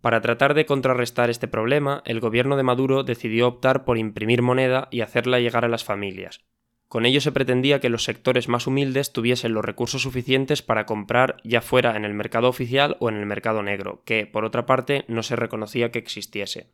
Para 0.00 0.20
tratar 0.22 0.54
de 0.54 0.66
contrarrestar 0.66 1.30
este 1.30 1.46
problema, 1.46 2.02
el 2.04 2.18
gobierno 2.18 2.56
de 2.56 2.64
Maduro 2.64 3.04
decidió 3.04 3.46
optar 3.46 3.84
por 3.84 3.96
imprimir 3.96 4.42
moneda 4.42 4.88
y 4.90 5.02
hacerla 5.02 5.38
llegar 5.38 5.64
a 5.64 5.68
las 5.68 5.84
familias, 5.84 6.44
con 6.92 7.06
ello 7.06 7.22
se 7.22 7.32
pretendía 7.32 7.80
que 7.80 7.88
los 7.88 8.04
sectores 8.04 8.50
más 8.50 8.66
humildes 8.66 9.14
tuviesen 9.14 9.54
los 9.54 9.64
recursos 9.64 10.02
suficientes 10.02 10.60
para 10.60 10.84
comprar 10.84 11.38
ya 11.42 11.62
fuera 11.62 11.96
en 11.96 12.04
el 12.04 12.12
mercado 12.12 12.50
oficial 12.50 12.98
o 13.00 13.08
en 13.08 13.16
el 13.16 13.24
mercado 13.24 13.62
negro, 13.62 14.02
que, 14.04 14.26
por 14.26 14.44
otra 14.44 14.66
parte, 14.66 15.06
no 15.08 15.22
se 15.22 15.34
reconocía 15.34 15.90
que 15.90 15.98
existiese. 15.98 16.66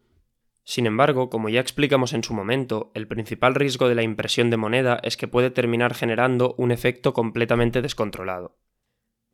Sin 0.64 0.86
embargo, 0.86 1.30
como 1.30 1.50
ya 1.50 1.60
explicamos 1.60 2.14
en 2.14 2.24
su 2.24 2.34
momento, 2.34 2.90
el 2.94 3.06
principal 3.06 3.54
riesgo 3.54 3.88
de 3.88 3.94
la 3.94 4.02
impresión 4.02 4.50
de 4.50 4.56
moneda 4.56 4.98
es 5.04 5.16
que 5.16 5.28
puede 5.28 5.50
terminar 5.50 5.94
generando 5.94 6.56
un 6.58 6.72
efecto 6.72 7.12
completamente 7.12 7.80
descontrolado. 7.80 8.57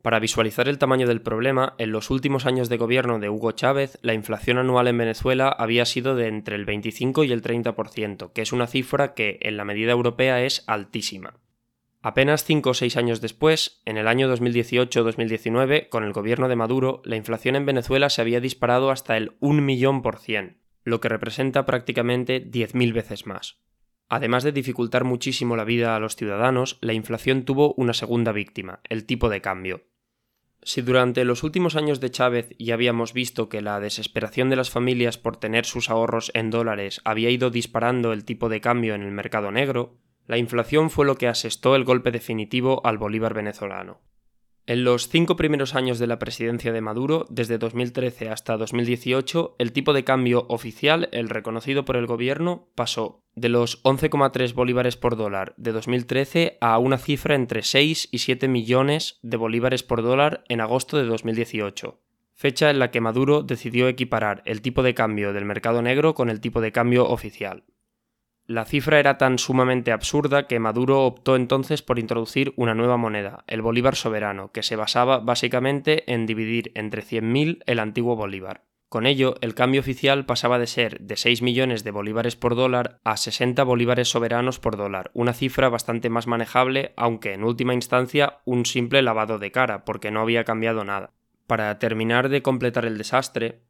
Para 0.05 0.21
visualizar 0.21 0.69
el 0.69 0.77
tamaño 0.77 1.07
del 1.07 1.23
problema, 1.23 1.77
en 1.79 1.90
los 1.90 2.11
últimos 2.11 2.45
años 2.45 2.69
de 2.69 2.77
gobierno 2.77 3.21
de 3.21 3.31
Hugo 3.31 3.53
Chávez, 3.53 3.99
la 4.03 4.12
inflación 4.12 4.59
anual 4.59 4.87
en 4.87 4.99
Venezuela 4.99 5.49
había 5.49 5.87
sido 5.87 6.14
de 6.14 6.29
entre 6.29 6.57
el 6.57 6.67
25 6.67 7.25
y 7.25 7.33
el 7.33 7.40
30%, 7.40 8.31
que 8.35 8.43
es 8.43 8.53
una 8.53 8.67
cifra 8.67 9.14
que, 9.14 9.38
en 9.40 9.57
la 9.57 9.64
medida 9.64 9.93
europea, 9.93 10.45
es 10.45 10.62
altísima. 10.67 11.38
Apenas 12.03 12.45
5 12.45 12.69
o 12.69 12.75
6 12.75 12.99
años 12.99 13.23
después, 13.23 13.81
en 13.87 13.97
el 13.97 14.07
año 14.07 14.31
2018-2019, 14.37 15.88
con 15.88 16.05
el 16.05 16.12
gobierno 16.12 16.51
de 16.51 16.57
Maduro, 16.57 17.01
la 17.07 17.17
inflación 17.17 17.57
en 17.57 17.64
Venezuela 17.64 18.11
se 18.11 18.21
había 18.21 18.43
disparado 18.43 18.90
hasta 18.90 19.17
el 19.17 19.33
1 19.40 19.62
millón 19.62 20.03
por 20.03 20.19
cien, 20.19 20.59
lo 20.83 21.01
que 21.01 21.09
representa 21.09 21.64
prácticamente 21.64 22.45
10.000 22.45 22.93
veces 22.93 23.27
más. 23.27 23.57
Además 24.11 24.45
de 24.45 24.53
dificultar 24.53 25.05
muchísimo 25.05 25.57
la 25.57 25.64
vida 25.64 25.97
a 25.97 25.99
los 25.99 26.14
ciudadanos, 26.14 26.77
la 26.83 26.93
inflación 26.93 27.47
tuvo 27.47 27.73
una 27.79 27.95
segunda 27.95 28.33
víctima, 28.33 28.81
el 28.90 29.07
tipo 29.07 29.31
de 29.31 29.40
cambio. 29.40 29.93
Si 30.66 30.81
durante 30.81 31.27
los 31.27 31.42
últimos 31.42 31.77
años 31.77 32.00
de 32.00 32.11
Chávez 32.11 32.48
ya 32.59 32.72
habíamos 32.72 33.12
visto 33.12 33.50
que 33.50 33.61
la 33.61 33.81
desesperación 33.81 34.48
de 34.48 34.57
las 34.57 34.70
familias 34.70 35.18
por 35.18 35.37
tener 35.37 35.66
sus 35.66 35.90
ahorros 35.90 36.31
en 36.35 36.50
dólares 36.50 37.03
había 37.05 37.29
ido 37.29 37.50
disparando 37.50 38.14
el 38.14 38.24
tipo 38.24 38.48
de 38.48 38.62
cambio 38.62 38.94
en 38.94 39.03
el 39.03 39.11
mercado 39.11 39.50
negro, 39.50 39.98
la 40.27 40.38
inflación 40.38 40.88
fue 40.88 41.05
lo 41.05 41.16
que 41.16 41.29
asestó 41.29 41.77
el 41.77 41.85
golpe 41.85 42.11
definitivo 42.11 42.81
al 42.87 42.96
bolívar 42.96 43.35
venezolano. 43.35 44.00
En 44.66 44.83
los 44.83 45.11
cinco 45.11 45.37
primeros 45.37 45.74
años 45.74 45.98
de 45.98 46.07
la 46.07 46.18
presidencia 46.18 46.72
de 46.72 46.81
Maduro, 46.81 47.27
desde 47.29 47.59
2013 47.59 48.31
hasta 48.31 48.57
2018, 48.57 49.57
el 49.59 49.72
tipo 49.72 49.92
de 49.92 50.05
cambio 50.05 50.46
oficial, 50.48 51.11
el 51.12 51.29
reconocido 51.29 51.85
por 51.85 51.96
el 51.96 52.07
gobierno, 52.07 52.70
pasó 52.74 53.22
de 53.35 53.50
los 53.50 53.83
11,3 53.83 54.55
bolívares 54.55 54.96
por 54.96 55.16
dólar 55.16 55.53
de 55.59 55.72
2013 55.72 56.57
a 56.62 56.79
una 56.79 56.96
cifra 56.96 57.35
entre 57.35 57.62
6 57.62 58.09
y 58.11 58.18
7 58.18 58.48
millones 58.48 59.18
de 59.20 59.37
bolívares 59.37 59.83
por 59.83 60.03
dólar 60.03 60.44
en 60.48 60.62
agosto 60.62 60.96
de 60.96 61.05
2018, 61.05 62.00
fecha 62.33 62.70
en 62.70 62.79
la 62.79 62.90
que 62.90 63.03
Maduro 63.03 63.42
decidió 63.42 63.87
equiparar 63.87 64.42
el 64.46 64.62
tipo 64.62 64.83
de 64.83 64.94
cambio 64.94 65.35
del 65.35 65.44
mercado 65.44 65.83
negro 65.83 66.14
con 66.14 66.31
el 66.31 66.40
tipo 66.40 66.62
de 66.62 66.72
cambio 66.72 67.07
oficial. 67.07 67.64
La 68.46 68.66
cifra 68.66 69.00
era 69.00 69.16
tan 69.16 69.38
sumamente 69.38 69.90
absurda 69.90 70.46
que 70.46 70.59
Maduro 70.59 71.04
optó 71.04 71.35
entonces 71.35 71.80
por 71.80 71.98
introducir 71.98 72.52
una 72.57 72.74
nueva 72.74 72.98
moneda, 72.98 73.42
el 73.46 73.62
bolívar 73.62 73.96
soberano, 73.96 74.52
que 74.52 74.62
se 74.62 74.76
basaba 74.76 75.18
básicamente 75.20 76.12
en 76.12 76.26
dividir 76.26 76.70
entre 76.74 77.02
100.000 77.02 77.62
el 77.64 77.78
antiguo 77.78 78.16
bolívar. 78.16 78.64
Con 78.90 79.07
ello, 79.07 79.35
el 79.40 79.54
cambio 79.54 79.80
oficial 79.80 80.26
pasaba 80.26 80.59
de 80.59 80.66
ser 80.66 81.00
de 81.00 81.16
6 81.16 81.40
millones 81.40 81.85
de 81.85 81.90
bolívares 81.90 82.37
por 82.37 82.54
dólar 82.54 83.00
a 83.02 83.16
60 83.16 83.64
bolívares 83.64 84.09
soberanos 84.11 84.61
por 84.61 84.76
dólar, 84.76 85.11
una 85.14 85.33
cifra 85.33 85.70
bastante 85.70 86.11
más 86.11 86.26
manejable, 86.26 86.92
aunque 86.96 87.33
en 87.33 87.44
última 87.44 87.72
instancia 87.72 88.40
un 88.44 88.66
simple 88.66 89.00
lavado 89.00 89.38
de 89.38 89.50
cara, 89.52 89.87
porque 89.87 90.11
no 90.11 90.20
había 90.20 90.44
cambiado 90.44 90.85
nada. 90.85 91.14
Para 91.46 91.78
terminar 91.78 92.28
de 92.28 92.42
completar 92.42 92.85
el 92.85 92.96
desastre, 92.96 93.62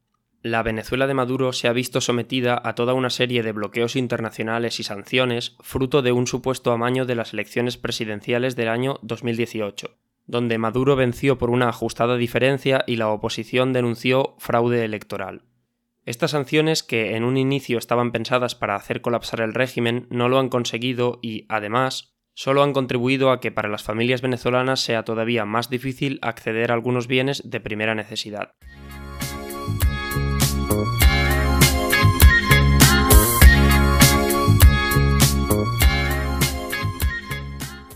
la 0.45 0.63
Venezuela 0.63 1.07
de 1.07 1.15
Maduro 1.15 1.55
se 1.55 1.69
ha 1.69 1.73
visto 1.73 2.03
sometida 2.03 2.61
a 2.63 2.75
toda 2.75 2.93
una 2.93 3.09
serie 3.09 3.43
de 3.43 3.53
bloqueos 3.53 3.97
internacionales 3.97 4.79
y 4.79 4.83
sanciones 4.83 5.57
fruto 5.61 6.03
de 6.03 6.13
un 6.13 6.27
supuesto 6.27 6.71
amaño 6.71 7.07
de 7.07 7.15
las 7.15 7.33
elecciones 7.33 7.79
presidenciales 7.79 8.55
del 8.55 8.69
año 8.69 8.99
2018, 9.01 9.97
donde 10.27 10.59
Maduro 10.59 10.97
venció 10.97 11.39
por 11.39 11.49
una 11.49 11.71
ajustada 11.71 12.19
diferencia 12.19 12.85
y 12.87 12.97
la 12.97 13.09
oposición 13.09 13.73
denunció 13.73 14.35
fraude 14.37 14.85
electoral. 14.85 15.45
Estas 16.05 16.33
sanciones, 16.33 16.83
que 16.83 17.17
en 17.17 17.25
un 17.25 17.39
inicio 17.39 17.79
estaban 17.79 18.13
pensadas 18.13 18.55
para 18.55 18.77
hacer 18.77 19.01
colapsar 19.01 19.41
el 19.41 19.55
régimen, 19.55 20.07
no 20.11 20.29
lo 20.29 20.39
han 20.39 20.51
conseguido 20.51 21.21
y, 21.23 21.47
además, 21.49 22.19
solo 22.35 22.63
han 22.63 22.75
contribuido 22.75 23.31
a 23.31 23.41
que 23.41 23.51
para 23.51 23.71
las 23.71 23.83
familias 23.83 24.21
venezolanas 24.21 24.81
sea 24.81 25.05
todavía 25.05 25.47
más 25.47 25.71
difícil 25.71 26.19
acceder 26.21 26.71
a 26.71 26.75
algunos 26.75 27.07
bienes 27.07 27.49
de 27.49 27.61
primera 27.61 27.95
necesidad. 27.95 28.53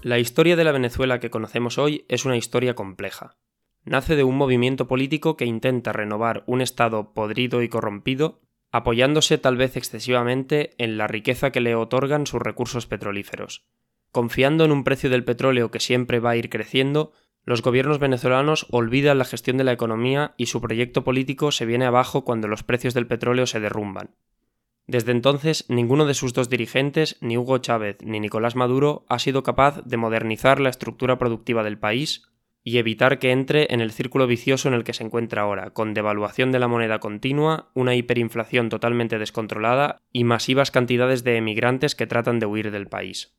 La 0.09 0.19
historia 0.19 0.57
de 0.57 0.65
la 0.65 0.73
Venezuela 0.73 1.21
que 1.21 1.29
conocemos 1.29 1.77
hoy 1.77 2.07
es 2.09 2.25
una 2.25 2.39
historia 2.39 2.75
compleja. 2.75 3.37
Nace 3.85 4.17
de 4.17 4.25
un 4.25 4.37
movimiento 4.37 4.89
político 4.89 5.37
que 5.37 5.45
intenta 5.45 5.93
renovar 5.93 6.45
un 6.47 6.63
Estado 6.63 7.13
podrido 7.13 7.63
y 7.63 7.69
corrompido, 7.69 8.41
apoyándose 8.71 9.37
tal 9.37 9.59
vez 9.59 9.77
excesivamente 9.77 10.71
en 10.79 10.97
la 10.97 11.09
riqueza 11.09 11.51
que 11.53 11.61
le 11.61 11.75
otorgan 11.75 12.27
sus 12.27 12.41
recursos 12.41 12.87
petrolíferos. 12.87 13.67
Confiando 14.11 14.65
en 14.65 14.73
un 14.73 14.83
precio 14.83 15.11
del 15.11 15.25
petróleo 15.25 15.71
que 15.71 15.79
siempre 15.79 16.21
va 16.21 16.31
a 16.31 16.37
ir 16.37 16.49
creciendo, 16.49 17.13
los 17.49 17.63
gobiernos 17.63 17.99
venezolanos 17.99 18.67
olvidan 18.71 19.17
la 19.17 19.25
gestión 19.25 19.57
de 19.57 19.65
la 19.65 19.73
economía 19.73 20.35
y 20.37 20.47
su 20.47 20.61
proyecto 20.61 21.03
político 21.03 21.51
se 21.51 21.65
viene 21.65 21.87
abajo 21.87 22.23
cuando 22.23 22.47
los 22.47 22.63
precios 22.63 22.93
del 22.93 23.07
petróleo 23.07 23.47
se 23.47 23.59
derrumban. 23.59 24.11
Desde 24.87 25.13
entonces, 25.13 25.65
ninguno 25.71 26.05
de 26.05 26.13
sus 26.13 26.35
dos 26.35 26.51
dirigentes, 26.51 27.17
ni 27.23 27.39
Hugo 27.39 27.57
Chávez 27.57 27.97
ni 28.03 28.21
Nicolás 28.21 28.55
Maduro, 28.55 29.07
ha 29.09 29.19
sido 29.19 29.45
capaz 29.45 29.81
de 29.87 29.97
modernizar 29.97 30.61
la 30.61 30.69
estructura 30.69 31.19
productiva 31.19 31.63
del 31.63 31.79
país 31.79 32.29
y 32.65 32.77
evitar 32.77 33.19
que 33.19 33.31
entre 33.31 33.73
en 33.73 33.81
el 33.81 33.93
círculo 33.93 34.27
vicioso 34.27 34.69
en 34.69 34.75
el 34.75 34.85
que 34.85 34.93
se 34.93 35.05
encuentra 35.05 35.41
ahora, 35.41 35.71
con 35.71 35.95
devaluación 35.95 36.53
de 36.53 36.59
la 36.59 36.69
moneda 36.69 36.99
continua, 36.99 37.71
una 37.73 37.95
hiperinflación 37.95 38.69
totalmente 38.69 39.19
descontrolada 39.19 40.03
y 40.13 40.25
masivas 40.25 40.71
cantidades 40.71 41.25
de 41.25 41.39
emigrantes 41.39 41.95
que 41.95 42.07
tratan 42.07 42.41
de 42.41 42.45
huir 42.45 42.71
del 42.71 42.89
país. 42.89 43.39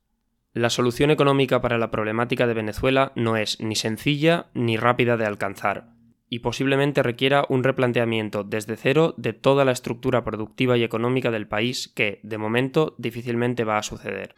La 0.54 0.72
solución 0.72 1.12
económica 1.12 1.62
para 1.62 1.78
la 1.78 1.92
problemática 1.92 2.48
de 2.48 2.56
Venezuela 2.56 3.12
no 3.16 3.38
es 3.38 3.60
ni 3.60 3.76
sencilla 3.76 4.48
ni 4.56 4.78
rápida 4.78 5.16
de 5.16 5.26
alcanzar, 5.26 5.92
y 6.28 6.40
posiblemente 6.40 7.04
requiera 7.04 7.46
un 7.50 7.64
replanteamiento 7.64 8.44
desde 8.44 8.76
cero 8.76 9.14
de 9.16 9.34
toda 9.34 9.64
la 9.64 9.72
estructura 9.72 10.24
productiva 10.24 10.76
y 10.76 10.84
económica 10.84 11.30
del 11.30 11.48
país 11.48 11.88
que, 11.88 12.20
de 12.24 12.40
momento, 12.40 12.96
difícilmente 12.98 13.64
va 13.64 13.78
a 13.78 13.84
suceder. 13.84 14.34